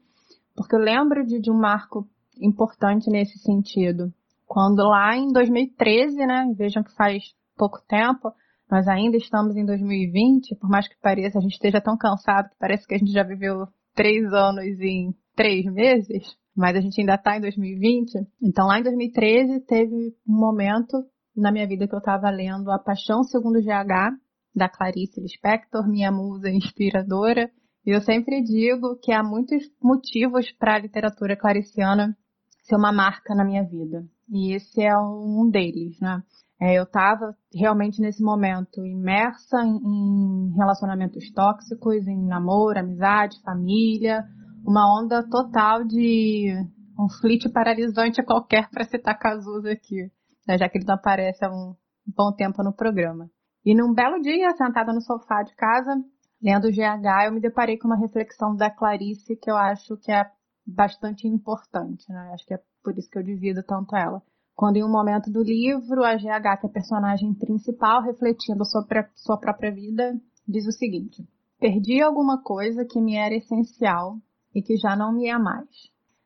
porque 0.55 0.75
eu 0.75 0.81
lembro 0.81 1.27
de, 1.27 1.41
de 1.41 1.51
um 1.51 1.59
marco 1.59 2.09
importante 2.41 3.11
nesse 3.11 3.39
sentido. 3.39 4.13
Quando 4.47 4.89
lá 4.89 5.17
em 5.17 5.33
2013, 5.33 6.17
né, 6.25 6.55
vejam 6.57 6.83
que 6.83 6.95
faz 6.95 7.35
pouco 7.57 7.81
tempo, 7.89 8.33
nós 8.71 8.87
ainda 8.87 9.17
estamos 9.17 9.57
em 9.57 9.65
2020, 9.65 10.55
por 10.57 10.71
mais 10.71 10.87
que 10.89 11.01
pareça, 11.01 11.39
a 11.39 11.43
gente 11.43 11.55
esteja 11.55 11.81
tão 11.81 11.97
cansado 11.97 12.49
que 12.51 12.57
parece 12.59 12.87
que 12.87 12.95
a 12.95 12.99
gente 12.99 13.13
já 13.13 13.23
viveu 13.23 13.67
três 13.95 14.33
anos 14.33 14.65
em 14.81 15.15
três 15.35 15.65
meses 15.67 16.37
mas 16.57 16.77
a 16.77 16.81
gente 16.81 17.01
ainda 17.01 17.15
está 17.15 17.37
em 17.37 17.41
2020. 17.41 18.13
Então, 18.43 18.67
lá 18.67 18.79
em 18.81 18.83
2013, 18.83 19.61
teve 19.67 20.15
um 20.27 20.41
momento 20.41 21.05
na 21.37 21.53
minha 21.53 21.67
vida 21.69 21.87
que 21.87 21.95
eu 21.95 21.99
estava 21.99 22.31
lendo 22.31 22.71
A 22.71 22.79
Paixão 22.79 23.23
Segundo 23.23 23.61
GH, 23.61 24.17
da 24.55 24.69
Clarice 24.71 25.21
Lispector, 25.21 25.87
minha 25.87 26.11
musa 26.11 26.49
inspiradora. 26.49 27.51
E 27.85 27.91
eu 27.91 28.01
sempre 28.01 28.43
digo 28.43 28.99
que 29.03 29.13
há 29.13 29.23
muitos 29.23 29.63
motivos 29.83 30.51
para 30.53 30.77
a 30.77 30.79
literatura 30.79 31.37
clariciana 31.37 32.17
ser 32.63 32.75
uma 32.75 32.91
marca 32.91 33.35
na 33.35 33.45
minha 33.45 33.63
vida. 33.63 34.05
E 34.29 34.55
esse 34.55 34.83
é 34.83 34.97
um 34.99 35.49
deles, 35.51 36.01
né? 36.01 36.23
É, 36.59 36.79
eu 36.79 36.85
estava 36.85 37.37
realmente 37.55 38.01
nesse 38.01 38.23
momento 38.23 38.85
imersa 38.85 39.63
em, 39.63 39.77
em 39.77 40.55
relacionamentos 40.57 41.31
tóxicos, 41.33 42.07
em 42.09 42.27
namoro, 42.27 42.79
amizade, 42.79 43.41
família, 43.43 44.25
uma 44.67 45.01
onda 45.01 45.23
total 45.23 45.85
de 45.85 46.53
um 46.99 47.09
flit 47.09 47.49
paralisante 47.51 48.23
qualquer 48.23 48.69
para 48.69 48.85
citar 48.85 49.17
Cazuza 49.17 49.71
aqui, 49.71 50.11
né, 50.47 50.59
já 50.59 50.69
que 50.69 50.79
ele 50.79 50.87
não 50.87 50.95
aparece 50.95 51.45
há 51.45 51.51
um 51.51 51.75
bom 52.05 52.33
tempo 52.33 52.63
no 52.65 52.73
programa. 52.73 53.31
E 53.65 53.75
num 53.75 53.95
belo 53.95 54.21
dia, 54.21 54.51
sentada 54.57 54.93
no 54.93 55.01
sofá 55.01 55.43
de 55.43 55.55
casa, 55.55 55.97
lendo 56.43 56.67
o 56.67 56.71
GH, 56.71 57.27
eu 57.27 57.33
me 57.33 57.41
deparei 57.41 57.79
com 57.79 57.87
uma 57.87 57.99
reflexão 57.99 58.57
da 58.57 58.71
Clarice 58.71 59.37
que 59.37 59.51
eu 59.51 59.57
acho 59.57 59.97
que 59.99 60.11
é 60.11 60.25
bastante 60.67 61.29
importante, 61.29 62.05
né? 62.09 62.31
Acho 62.35 62.47
que 62.47 62.55
é 62.55 62.61
por 62.83 62.97
isso 62.99 63.09
que 63.09 63.19
eu 63.19 63.23
divido 63.23 63.63
tanto 63.63 63.95
ela. 63.95 64.21
Quando 64.55 64.77
em 64.77 64.85
um 64.85 64.91
momento 64.91 65.31
do 65.31 65.43
livro, 65.43 66.03
a 66.03 66.17
GH, 66.17 66.61
que 66.61 66.67
é 66.67 66.69
a 66.69 66.73
personagem 66.73 67.35
principal, 67.35 68.03
refletindo 68.03 68.65
sobre 68.65 69.01
a 69.01 69.09
sua 69.15 69.39
própria 69.39 69.73
vida, 69.73 70.19
diz 70.47 70.67
o 70.67 70.73
seguinte: 70.73 71.25
Perdi 71.59 72.01
alguma 72.01 72.43
coisa 72.43 72.85
que 72.85 73.01
me 73.01 73.17
era 73.17 73.35
essencial 73.35 74.19
e 74.57 74.63
que 74.63 74.75
já 74.79 74.97
não 74.97 75.13
me 75.13 75.29
é 75.29 75.37
mais. 75.37 75.69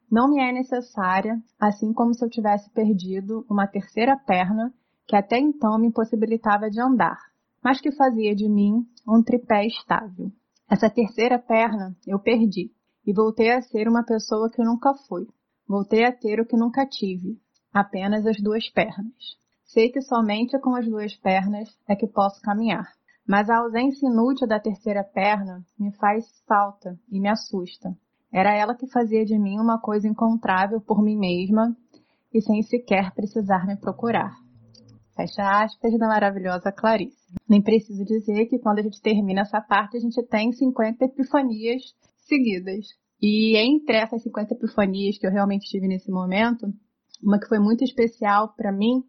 Não 0.09 0.31
me 0.31 0.41
é 0.41 0.53
necessária, 0.53 1.43
assim 1.59 1.93
como 1.93 2.15
se 2.15 2.25
eu 2.25 2.31
tivesse 2.31 2.71
perdido 2.71 3.45
uma 3.51 3.67
terceira 3.67 4.17
perna 4.17 4.73
que 5.05 5.17
até 5.17 5.37
então 5.37 5.77
me 5.77 5.89
impossibilitava 5.89 6.71
de 6.71 6.81
andar, 6.81 7.19
mas 7.61 7.81
que 7.81 7.91
fazia 7.91 8.33
de 8.33 8.49
mim 8.49 8.87
um 9.07 9.21
tripé 9.21 9.67
estável. 9.67 10.31
Essa 10.71 10.89
terceira 10.89 11.41
perna 11.41 11.97
eu 12.07 12.21
perdi 12.21 12.71
e 13.05 13.13
voltei 13.13 13.51
a 13.51 13.63
ser 13.63 13.89
uma 13.89 14.05
pessoa 14.05 14.49
que 14.49 14.63
nunca 14.63 14.95
fui. 15.09 15.27
Voltei 15.67 16.05
a 16.05 16.13
ter 16.13 16.39
o 16.41 16.47
que 16.47 16.57
nunca 16.57 16.87
tive, 16.87 17.37
apenas 17.73 18.25
as 18.25 18.41
duas 18.41 18.69
pernas. 18.71 19.37
Sei 19.65 19.91
que 19.91 20.01
somente 20.01 20.57
com 20.61 20.77
as 20.77 20.87
duas 20.87 21.17
pernas 21.17 21.69
é 21.89 21.97
que 21.97 22.07
posso 22.07 22.41
caminhar. 22.43 22.87
Mas 23.27 23.51
a 23.51 23.59
ausência 23.59 24.07
inútil 24.07 24.47
da 24.47 24.61
terceira 24.61 25.03
perna 25.03 25.65
me 25.77 25.91
faz 25.97 26.25
falta 26.47 26.97
e 27.11 27.19
me 27.19 27.29
assusta. 27.29 27.97
Era 28.33 28.57
ela 28.57 28.77
que 28.77 28.87
fazia 28.87 29.25
de 29.25 29.37
mim 29.39 29.59
uma 29.59 29.81
coisa 29.81 30.07
encontrável 30.07 30.81
por 30.81 31.03
mim 31.03 31.17
mesma 31.17 31.77
e 32.33 32.41
sem 32.41 32.63
sequer 32.63 33.13
precisar 33.13 33.67
me 33.67 33.77
procurar. 33.77 34.33
Fecha 35.17 35.43
aspas 35.65 35.99
da 35.99 36.07
maravilhosa 36.07 36.71
Clarice. 36.71 37.19
Nem 37.49 37.61
preciso 37.61 38.05
dizer 38.05 38.47
que 38.47 38.59
quando 38.59 38.79
a 38.79 38.83
gente 38.83 39.03
termina 39.03 39.43
essa 39.43 39.61
parte, 39.61 39.97
a 39.97 40.01
gente 40.01 40.23
tem 40.29 40.53
50 40.53 41.05
epifanias 41.05 41.83
seguidas. 42.27 42.87
E 43.21 43.57
entre 43.57 43.97
essas 43.97 44.23
50 44.23 44.55
epifanias 44.55 45.19
que 45.19 45.27
eu 45.27 45.31
realmente 45.31 45.69
tive 45.69 45.89
nesse 45.89 46.11
momento, 46.11 46.73
uma 47.23 47.39
que 47.39 47.49
foi 47.49 47.59
muito 47.59 47.85
especial 47.85 48.55
para 48.57 48.73
mim 48.73 49.03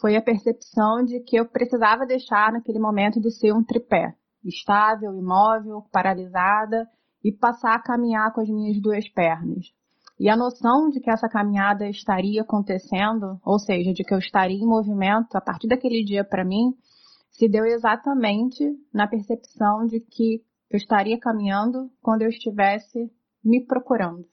foi 0.00 0.16
a 0.16 0.22
percepção 0.22 1.04
de 1.04 1.20
que 1.20 1.36
eu 1.36 1.46
precisava 1.46 2.06
deixar 2.06 2.52
naquele 2.52 2.78
momento 2.78 3.20
de 3.20 3.30
ser 3.30 3.52
um 3.52 3.62
tripé, 3.62 4.14
estável, 4.44 5.14
imóvel, 5.14 5.84
paralisada 5.92 6.88
e 7.24 7.32
passar 7.32 7.74
a 7.74 7.82
caminhar 7.82 8.32
com 8.32 8.42
as 8.42 8.48
minhas 8.48 8.80
duas 8.80 9.08
pernas. 9.08 9.72
E 10.20 10.28
a 10.28 10.36
noção 10.36 10.90
de 10.90 11.00
que 11.00 11.10
essa 11.10 11.28
caminhada 11.28 11.88
estaria 11.88 12.42
acontecendo, 12.42 13.40
ou 13.44 13.58
seja, 13.58 13.92
de 13.92 14.04
que 14.04 14.14
eu 14.14 14.18
estaria 14.18 14.56
em 14.56 14.66
movimento 14.66 15.34
a 15.34 15.40
partir 15.40 15.66
daquele 15.66 16.04
dia 16.04 16.22
para 16.22 16.44
mim, 16.44 16.74
se 17.30 17.48
deu 17.48 17.64
exatamente 17.64 18.62
na 18.92 19.08
percepção 19.08 19.86
de 19.86 19.98
que 19.98 20.40
eu 20.70 20.76
estaria 20.76 21.18
caminhando 21.18 21.90
quando 22.00 22.22
eu 22.22 22.28
estivesse 22.28 23.10
me 23.42 23.64
procurando. 23.66 24.24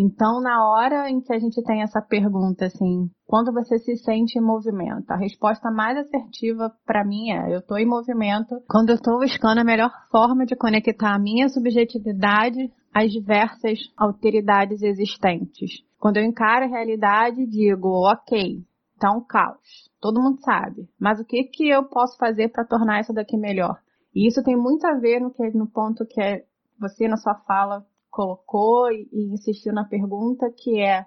Então, 0.00 0.40
na 0.40 0.64
hora 0.64 1.10
em 1.10 1.20
que 1.20 1.32
a 1.32 1.40
gente 1.40 1.60
tem 1.64 1.82
essa 1.82 2.00
pergunta, 2.00 2.66
assim, 2.66 3.10
quando 3.26 3.52
você 3.52 3.78
se 3.78 3.96
sente 3.96 4.38
em 4.38 4.40
movimento, 4.40 5.10
a 5.10 5.16
resposta 5.16 5.72
mais 5.72 5.98
assertiva 5.98 6.72
para 6.86 7.04
mim 7.04 7.32
é: 7.32 7.52
eu 7.52 7.58
estou 7.58 7.76
em 7.76 7.84
movimento 7.84 8.62
quando 8.70 8.90
eu 8.90 8.94
estou 8.94 9.18
buscando 9.18 9.58
a 9.58 9.64
melhor 9.64 9.90
forma 10.08 10.46
de 10.46 10.54
conectar 10.54 11.12
a 11.12 11.18
minha 11.18 11.48
subjetividade 11.48 12.72
às 12.94 13.10
diversas 13.10 13.80
alteridades 13.96 14.82
existentes. 14.82 15.82
Quando 15.98 16.18
eu 16.18 16.24
encaro 16.24 16.66
a 16.66 16.68
realidade, 16.68 17.44
digo: 17.46 18.08
ok, 18.08 18.62
tá 19.00 19.10
um 19.10 19.20
caos, 19.20 19.90
todo 20.00 20.22
mundo 20.22 20.38
sabe, 20.42 20.88
mas 20.96 21.18
o 21.18 21.24
que 21.24 21.42
que 21.42 21.68
eu 21.68 21.82
posso 21.88 22.16
fazer 22.18 22.50
para 22.50 22.64
tornar 22.64 23.00
isso 23.00 23.12
daqui 23.12 23.36
melhor? 23.36 23.76
E 24.14 24.28
isso 24.28 24.44
tem 24.44 24.56
muito 24.56 24.86
a 24.86 24.94
ver 24.94 25.18
no 25.20 25.32
que 25.32 25.42
no 25.58 25.66
ponto 25.66 26.06
que 26.06 26.22
é 26.22 26.44
você 26.78 27.08
na 27.08 27.16
sua 27.16 27.34
fala 27.34 27.84
colocou 28.18 28.90
e, 28.90 29.32
insistiu 29.32 29.72
na 29.72 29.84
pergunta, 29.84 30.50
que 30.50 30.80
é 30.80 31.06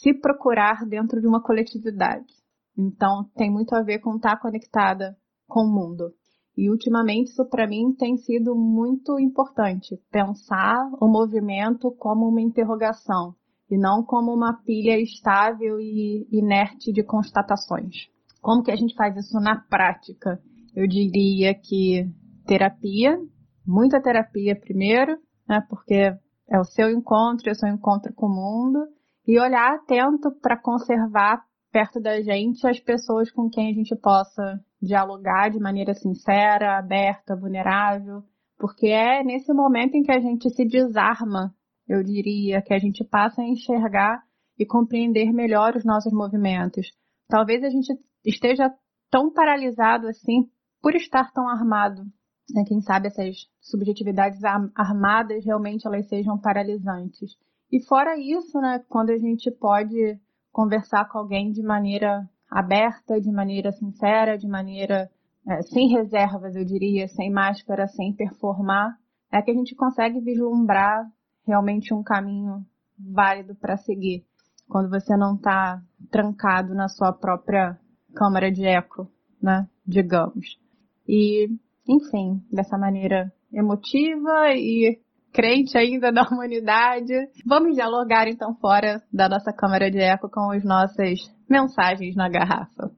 se 0.00 0.14
procurar 0.14 0.86
dentro 0.88 1.20
de 1.20 1.26
uma 1.26 1.42
coletividade. 1.42 2.32
Então, 2.78 3.28
tem 3.36 3.50
muito 3.50 3.74
a 3.74 3.82
ver 3.82 3.98
com 3.98 4.16
estar 4.16 4.40
conectada 4.40 5.14
com 5.46 5.64
o 5.64 5.70
mundo. 5.70 6.14
E 6.56 6.70
ultimamente 6.70 7.28
isso 7.28 7.46
para 7.50 7.68
mim 7.68 7.94
tem 7.98 8.16
sido 8.16 8.54
muito 8.54 9.20
importante, 9.20 10.00
pensar 10.10 10.90
o 10.98 11.06
movimento 11.06 11.94
como 11.98 12.26
uma 12.26 12.40
interrogação 12.40 13.34
e 13.70 13.76
não 13.76 14.02
como 14.02 14.32
uma 14.32 14.54
pilha 14.64 14.98
estável 14.98 15.78
e 15.78 16.26
inerte 16.32 16.90
de 16.90 17.04
constatações. 17.04 17.94
Como 18.40 18.62
que 18.62 18.70
a 18.70 18.76
gente 18.76 18.94
faz 18.94 19.14
isso 19.14 19.38
na 19.40 19.60
prática? 19.68 20.40
Eu 20.74 20.88
diria 20.88 21.54
que 21.54 22.08
terapia, 22.46 23.18
muita 23.66 24.00
terapia 24.00 24.58
primeiro, 24.58 25.18
né, 25.46 25.60
porque 25.68 26.16
é 26.48 26.58
o 26.58 26.64
seu 26.64 26.90
encontro, 26.90 27.48
é 27.48 27.52
o 27.52 27.56
seu 27.56 27.68
encontro 27.68 28.12
com 28.14 28.26
o 28.26 28.34
mundo. 28.34 28.86
E 29.26 29.40
olhar 29.40 29.74
atento 29.74 30.30
para 30.40 30.60
conservar 30.60 31.44
perto 31.72 32.00
da 32.00 32.22
gente 32.22 32.66
as 32.66 32.78
pessoas 32.78 33.30
com 33.30 33.50
quem 33.50 33.70
a 33.70 33.74
gente 33.74 33.94
possa 33.96 34.60
dialogar 34.80 35.50
de 35.50 35.58
maneira 35.58 35.94
sincera, 35.94 36.78
aberta, 36.78 37.36
vulnerável. 37.36 38.22
Porque 38.56 38.86
é 38.86 39.22
nesse 39.24 39.52
momento 39.52 39.96
em 39.96 40.02
que 40.02 40.12
a 40.12 40.20
gente 40.20 40.48
se 40.50 40.64
desarma, 40.64 41.52
eu 41.88 42.02
diria, 42.02 42.62
que 42.62 42.72
a 42.72 42.78
gente 42.78 43.04
passa 43.04 43.42
a 43.42 43.44
enxergar 43.44 44.22
e 44.58 44.64
compreender 44.64 45.32
melhor 45.32 45.76
os 45.76 45.84
nossos 45.84 46.12
movimentos. 46.12 46.86
Talvez 47.28 47.62
a 47.64 47.68
gente 47.68 47.92
esteja 48.24 48.72
tão 49.10 49.32
paralisado 49.32 50.06
assim 50.06 50.48
por 50.80 50.94
estar 50.94 51.32
tão 51.32 51.48
armado 51.48 52.02
né, 52.50 52.64
quem 52.66 52.80
sabe 52.80 53.08
essas 53.08 53.48
subjetividades 53.60 54.40
armadas 54.74 55.44
realmente 55.44 55.86
elas 55.86 56.08
sejam 56.08 56.38
paralisantes. 56.38 57.36
E 57.70 57.82
fora 57.84 58.16
isso, 58.18 58.60
né, 58.60 58.84
quando 58.88 59.10
a 59.10 59.18
gente 59.18 59.50
pode 59.50 60.18
conversar 60.52 61.08
com 61.08 61.18
alguém 61.18 61.50
de 61.50 61.62
maneira 61.62 62.28
aberta, 62.50 63.20
de 63.20 63.30
maneira 63.30 63.72
sincera, 63.72 64.38
de 64.38 64.48
maneira 64.48 65.10
é, 65.48 65.62
sem 65.62 65.88
reservas, 65.88 66.54
eu 66.56 66.64
diria, 66.64 67.08
sem 67.08 67.30
máscara, 67.30 67.86
sem 67.88 68.12
performar, 68.12 68.96
é 69.32 69.42
que 69.42 69.50
a 69.50 69.54
gente 69.54 69.74
consegue 69.74 70.20
vislumbrar 70.20 71.04
realmente 71.46 71.92
um 71.92 72.02
caminho 72.02 72.64
válido 72.98 73.54
para 73.54 73.76
seguir. 73.76 74.24
Quando 74.68 74.88
você 74.88 75.16
não 75.16 75.36
está 75.36 75.80
trancado 76.10 76.74
na 76.74 76.88
sua 76.88 77.12
própria 77.12 77.78
câmara 78.14 78.50
de 78.50 78.64
eco, 78.64 79.08
né, 79.40 79.68
digamos. 79.86 80.58
E 81.06 81.48
enfim, 81.88 82.42
dessa 82.50 82.76
maneira 82.76 83.32
emotiva 83.52 84.52
e 84.54 84.98
crente 85.32 85.76
ainda 85.76 86.10
da 86.12 86.22
humanidade. 86.22 87.12
Vamos 87.46 87.74
dialogar 87.74 88.28
então 88.28 88.54
fora 88.56 89.02
da 89.12 89.28
nossa 89.28 89.52
câmara 89.52 89.90
de 89.90 89.98
eco 89.98 90.28
com 90.30 90.50
as 90.50 90.64
nossas 90.64 91.20
mensagens 91.48 92.16
na 92.16 92.28
garrafa. 92.28 92.90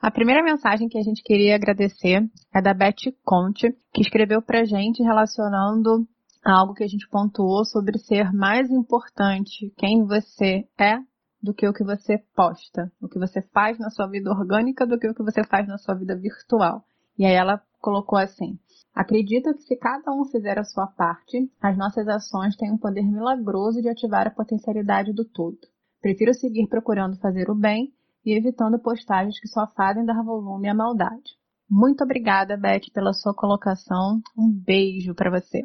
A 0.00 0.12
primeira 0.12 0.44
mensagem 0.44 0.88
que 0.88 0.96
a 0.96 1.02
gente 1.02 1.22
queria 1.22 1.56
agradecer 1.56 2.22
é 2.54 2.62
da 2.62 2.72
Beth 2.72 3.12
Conte, 3.24 3.68
que 3.92 4.00
escreveu 4.00 4.40
pra 4.40 4.64
gente 4.64 5.02
relacionando 5.02 6.06
algo 6.44 6.72
que 6.72 6.84
a 6.84 6.86
gente 6.86 7.08
pontuou 7.10 7.64
sobre 7.64 7.98
ser 7.98 8.32
mais 8.32 8.70
importante 8.70 9.72
quem 9.76 10.06
você 10.06 10.64
é 10.78 10.98
do 11.42 11.54
que 11.54 11.66
o 11.66 11.72
que 11.72 11.84
você 11.84 12.18
posta, 12.34 12.90
o 13.00 13.08
que 13.08 13.18
você 13.18 13.40
faz 13.54 13.78
na 13.78 13.90
sua 13.90 14.06
vida 14.06 14.30
orgânica 14.30 14.86
do 14.86 14.98
que 14.98 15.08
o 15.08 15.14
que 15.14 15.22
você 15.22 15.44
faz 15.44 15.66
na 15.66 15.78
sua 15.78 15.94
vida 15.94 16.16
virtual. 16.16 16.84
E 17.18 17.24
aí 17.24 17.34
ela 17.34 17.62
colocou 17.80 18.18
assim: 18.18 18.58
Acredito 18.94 19.54
que 19.54 19.62
se 19.62 19.76
cada 19.76 20.12
um 20.12 20.24
fizer 20.24 20.58
a 20.58 20.64
sua 20.64 20.86
parte, 20.86 21.50
as 21.62 21.76
nossas 21.76 22.08
ações 22.08 22.56
têm 22.56 22.72
um 22.72 22.78
poder 22.78 23.02
milagroso 23.02 23.80
de 23.80 23.88
ativar 23.88 24.26
a 24.26 24.30
potencialidade 24.30 25.12
do 25.12 25.24
todo. 25.24 25.58
Prefiro 26.00 26.34
seguir 26.34 26.66
procurando 26.68 27.18
fazer 27.18 27.50
o 27.50 27.54
bem 27.54 27.92
e 28.24 28.36
evitando 28.36 28.78
postagens 28.78 29.38
que 29.40 29.48
só 29.48 29.66
fazem 29.68 30.04
dar 30.04 30.22
volume 30.22 30.68
à 30.68 30.74
maldade. 30.74 31.38
Muito 31.70 32.02
obrigada, 32.02 32.56
Beth, 32.56 32.90
pela 32.92 33.12
sua 33.12 33.34
colocação. 33.34 34.20
Um 34.36 34.50
beijo 34.50 35.14
para 35.14 35.30
você. 35.30 35.60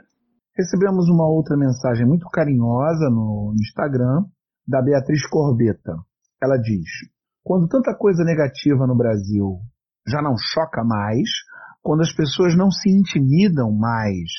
Recebemos 0.55 1.09
uma 1.09 1.27
outra 1.27 1.57
mensagem 1.57 2.05
muito 2.05 2.27
carinhosa 2.29 3.09
no 3.09 3.53
Instagram 3.55 4.25
da 4.67 4.81
Beatriz 4.81 5.25
Corbeta. 5.27 5.95
Ela 6.41 6.57
diz: 6.57 6.89
quando 7.43 7.67
tanta 7.67 7.95
coisa 7.95 8.23
negativa 8.23 8.87
no 8.87 8.95
Brasil 8.95 9.59
já 10.07 10.21
não 10.21 10.35
choca 10.37 10.83
mais, 10.83 11.29
quando 11.81 12.01
as 12.01 12.13
pessoas 12.13 12.55
não 12.55 12.71
se 12.71 12.89
intimidam 12.89 13.71
mais 13.71 14.29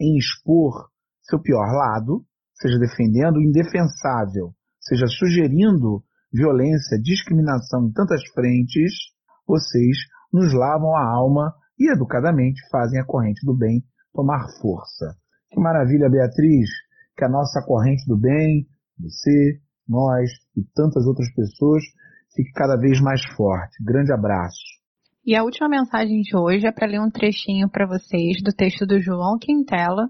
em 0.00 0.16
expor 0.18 0.88
seu 1.22 1.40
pior 1.40 1.66
lado, 1.72 2.24
seja 2.54 2.78
defendendo 2.78 3.36
o 3.36 3.42
indefensável, 3.42 4.54
seja 4.80 5.06
sugerindo 5.06 6.02
violência, 6.32 7.00
discriminação 7.02 7.86
em 7.86 7.92
tantas 7.92 8.22
frentes, 8.34 8.92
vocês 9.46 9.96
nos 10.32 10.52
lavam 10.52 10.94
a 10.94 11.04
alma 11.04 11.54
e 11.78 11.90
educadamente 11.90 12.60
fazem 12.70 13.00
a 13.00 13.04
corrente 13.04 13.44
do 13.44 13.56
bem 13.56 13.82
tomar 14.12 14.46
força. 14.60 15.16
Que 15.50 15.60
maravilha, 15.60 16.08
Beatriz, 16.08 16.68
que 17.16 17.24
a 17.24 17.28
nossa 17.28 17.62
corrente 17.62 18.06
do 18.06 18.16
bem, 18.16 18.66
você, 18.98 19.60
nós 19.90 20.30
e 20.56 20.62
tantas 20.74 21.04
outras 21.06 21.28
pessoas 21.34 21.82
Fique 22.34 22.52
cada 22.52 22.76
vez 22.76 23.00
mais 23.00 23.20
forte. 23.36 23.82
Grande 23.82 24.12
abraço. 24.12 24.62
E 25.26 25.34
a 25.34 25.42
última 25.42 25.68
mensagem 25.68 26.22
de 26.22 26.36
hoje 26.36 26.66
é 26.66 26.72
para 26.72 26.86
ler 26.86 27.00
um 27.00 27.10
trechinho 27.10 27.68
para 27.68 27.86
vocês 27.86 28.42
do 28.42 28.52
texto 28.52 28.86
do 28.86 29.00
João 29.00 29.38
Quintela, 29.38 30.08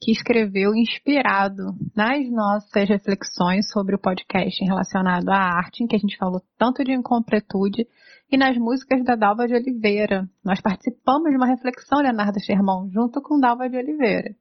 que 0.00 0.10
escreveu 0.10 0.74
inspirado 0.74 1.74
nas 1.96 2.28
nossas 2.30 2.88
reflexões 2.88 3.70
sobre 3.70 3.94
o 3.94 3.98
podcast 3.98 4.62
relacionado 4.64 5.28
à 5.30 5.36
arte, 5.36 5.82
em 5.82 5.86
que 5.86 5.96
a 5.96 5.98
gente 5.98 6.18
falou 6.18 6.42
tanto 6.58 6.84
de 6.84 6.92
incompletude, 6.92 7.86
e 8.30 8.36
nas 8.36 8.56
músicas 8.56 9.04
da 9.04 9.14
Dalva 9.14 9.46
de 9.46 9.54
Oliveira. 9.54 10.28
Nós 10.44 10.60
participamos 10.60 11.30
de 11.30 11.36
uma 11.36 11.46
reflexão, 11.46 12.00
Leonardo 12.00 12.40
Sherman, 12.40 12.90
junto 12.90 13.20
com 13.22 13.38
Dalva 13.38 13.68
de 13.68 13.76
Oliveira. 13.76 14.34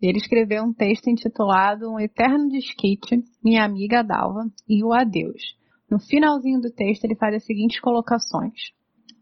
Ele 0.00 0.18
escreveu 0.18 0.64
um 0.64 0.72
texto 0.72 1.08
intitulado 1.08 1.90
Um 1.90 1.98
Eterno 1.98 2.48
Desquite, 2.48 3.24
Minha 3.42 3.64
Amiga 3.64 4.02
Dalva 4.02 4.44
e 4.68 4.84
o 4.84 4.92
Adeus. 4.92 5.56
No 5.90 5.98
finalzinho 5.98 6.60
do 6.60 6.70
texto, 6.70 7.04
ele 7.04 7.14
faz 7.14 7.34
as 7.34 7.44
seguintes 7.44 7.80
colocações. 7.80 8.72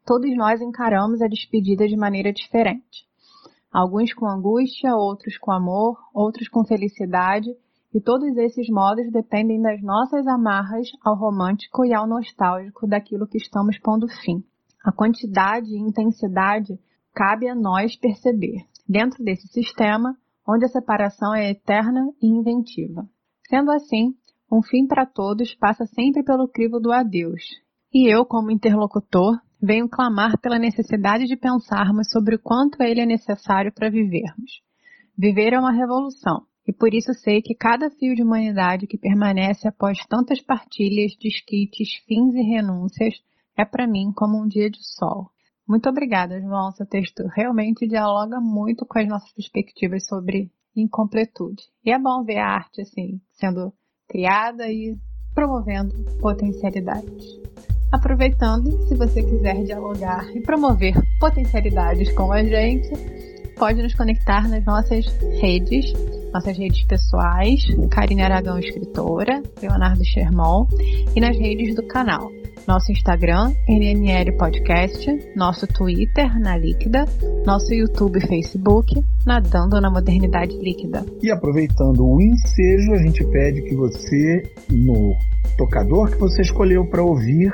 Todos 0.04 0.35
nós 0.37 0.61
encaramos 0.61 1.22
a 1.22 1.28
despedida 1.28 1.87
de 1.87 1.96
maneira 1.96 2.32
diferente. 2.32 3.06
Alguns 3.72 4.12
com 4.12 4.28
angústia, 4.28 4.96
outros 4.96 5.38
com 5.38 5.52
amor, 5.52 5.98
outros 6.12 6.48
com 6.48 6.64
felicidade, 6.64 7.50
e 7.94 8.00
todos 8.00 8.37
esses 8.37 8.68
modos 8.68 9.11
dependem 9.12 9.61
das 9.61 9.82
nossas 9.82 10.26
amarras 10.26 10.88
ao 11.04 11.14
romântico 11.14 11.85
e 11.85 11.94
ao 11.94 12.06
nostálgico 12.06 12.87
daquilo 12.87 13.26
que 13.26 13.37
estamos 13.37 13.78
pondo 13.78 14.08
fim. 14.08 14.42
A 14.85 14.90
quantidade 14.90 15.70
e 15.70 15.78
intensidade 15.78 16.78
cabe 17.14 17.48
a 17.48 17.54
nós 17.54 17.94
perceber, 17.96 18.64
dentro 18.88 19.22
desse 19.22 19.46
sistema, 19.48 20.16
onde 20.46 20.64
a 20.64 20.68
separação 20.68 21.35
é 21.35 21.50
eterna 21.50 22.07
e 22.20 22.26
inventiva. 22.26 23.09
Sendo 23.48 23.70
assim, 23.70 24.14
um 24.50 24.62
fim 24.62 24.87
para 24.87 25.07
todos 25.07 25.55
passa 25.55 25.87
sempre 25.87 26.22
pelo 26.22 26.48
crivo 26.48 26.78
do 26.78 26.92
adeus. 26.92 27.42
E 27.92 28.12
eu, 28.12 28.24
como 28.24 28.50
interlocutor, 28.50 29.38
venho 29.61 29.88
clamar 29.88 30.38
pela 30.40 30.59
necessidade 30.59 31.26
de 31.26 31.37
pensarmos 31.37 32.11
sobre 32.11 32.35
o 32.35 32.38
quanto 32.38 32.83
ele 32.83 33.00
é 33.00 33.07
necessário 33.07 33.72
para 33.72 33.90
vivermos. 33.90 34.61
Viver 35.16 35.52
é 35.52 35.59
uma 35.59 35.72
revolução, 35.72 36.46
e 36.66 36.72
por 36.72 36.94
isso 36.94 37.12
sei 37.14 37.42
que 37.42 37.55
cada 37.55 37.90
fio 37.90 38.14
de 38.14 38.22
humanidade 38.22 38.87
que 38.87 38.98
permanece 38.98 39.66
após 39.68 39.98
tantas 40.07 40.40
partilhas, 40.40 41.12
desquites, 41.20 41.96
fins 42.07 42.35
e 42.35 42.42
renúncias 42.42 43.14
é 43.57 43.64
para 43.64 43.87
mim 43.87 44.12
como 44.14 44.42
um 44.42 44.46
dia 44.46 44.70
de 44.70 44.78
sol. 44.96 45.32
Muito 45.72 45.88
obrigada, 45.88 46.38
João. 46.38 46.70
Seu 46.72 46.85
texto 46.85 47.26
realmente 47.35 47.88
dialoga 47.88 48.38
muito 48.38 48.85
com 48.85 48.98
as 48.98 49.08
nossas 49.08 49.32
perspectivas 49.32 50.04
sobre 50.04 50.50
incompletude. 50.76 51.62
E 51.82 51.90
é 51.90 51.98
bom 51.98 52.22
ver 52.22 52.37
a 52.40 52.46
arte 52.46 52.82
assim 52.82 53.18
sendo 53.32 53.72
criada 54.06 54.70
e 54.70 54.94
promovendo 55.35 55.94
potencialidades. 56.20 57.24
Aproveitando, 57.90 58.70
se 58.87 58.94
você 58.94 59.22
quiser 59.22 59.64
dialogar 59.64 60.28
e 60.37 60.42
promover 60.42 60.92
potencialidades 61.18 62.12
com 62.12 62.30
a 62.30 62.44
gente, 62.44 62.90
pode 63.56 63.82
nos 63.82 63.94
conectar 63.94 64.46
nas 64.50 64.62
nossas 64.66 65.06
redes, 65.40 65.90
nossas 66.35 66.58
redes 66.58 66.85
pessoais, 66.85 67.62
Karine 67.90 68.20
Aragão 68.20 68.58
Escritora, 68.58 69.42
Leonardo 69.62 70.04
Sherman, 70.04 70.66
e 71.16 71.18
nas 71.18 71.38
redes 71.38 71.74
do 71.74 71.87
canal. 71.87 72.30
Nosso 72.66 72.92
Instagram, 72.92 73.53
NML 73.68 74.37
Podcast, 74.37 75.07
nosso 75.37 75.66
Twitter, 75.66 76.38
na 76.38 76.57
Líquida, 76.57 77.05
nosso 77.44 77.75
YouTube 77.75 78.18
e 78.18 78.27
Facebook, 78.27 79.03
Nadando 79.27 79.81
na 79.81 79.90
Modernidade 79.90 80.57
Líquida. 80.59 81.05
E 81.22 81.31
aproveitando 81.31 82.07
o 82.07 82.20
ensejo, 82.20 82.92
a 82.92 82.98
gente 82.98 83.25
pede 83.25 83.62
que 83.62 83.75
você, 83.75 84.42
no 84.70 85.14
tocador 85.59 86.11
que 86.11 86.18
você 86.18 86.42
escolheu 86.42 86.87
para 86.87 87.03
ouvir 87.03 87.53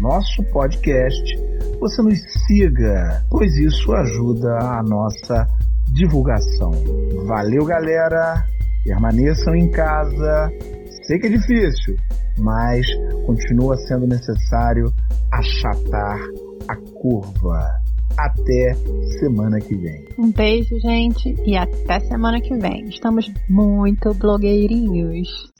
nosso 0.00 0.42
podcast, 0.44 1.36
você 1.80 2.02
nos 2.02 2.18
siga, 2.46 3.24
pois 3.30 3.56
isso 3.56 3.92
ajuda 3.92 4.58
a 4.58 4.82
nossa 4.82 5.46
divulgação. 5.92 6.70
Valeu, 7.26 7.64
galera! 7.64 8.44
Permaneçam 8.84 9.54
em 9.54 9.70
casa. 9.70 10.52
Sei 11.08 11.18
que 11.18 11.26
é 11.26 11.30
difícil, 11.30 11.96
mas 12.36 12.86
continua 13.24 13.74
sendo 13.78 14.06
necessário 14.06 14.92
achatar 15.32 16.18
a 16.68 16.76
curva. 17.00 17.66
Até 18.18 18.74
semana 19.18 19.58
que 19.58 19.74
vem. 19.74 20.06
Um 20.18 20.30
beijo, 20.30 20.78
gente, 20.80 21.34
e 21.46 21.56
até 21.56 21.98
semana 22.00 22.42
que 22.42 22.54
vem. 22.58 22.90
Estamos 22.90 23.32
muito 23.48 24.12
blogueirinhos. 24.12 25.50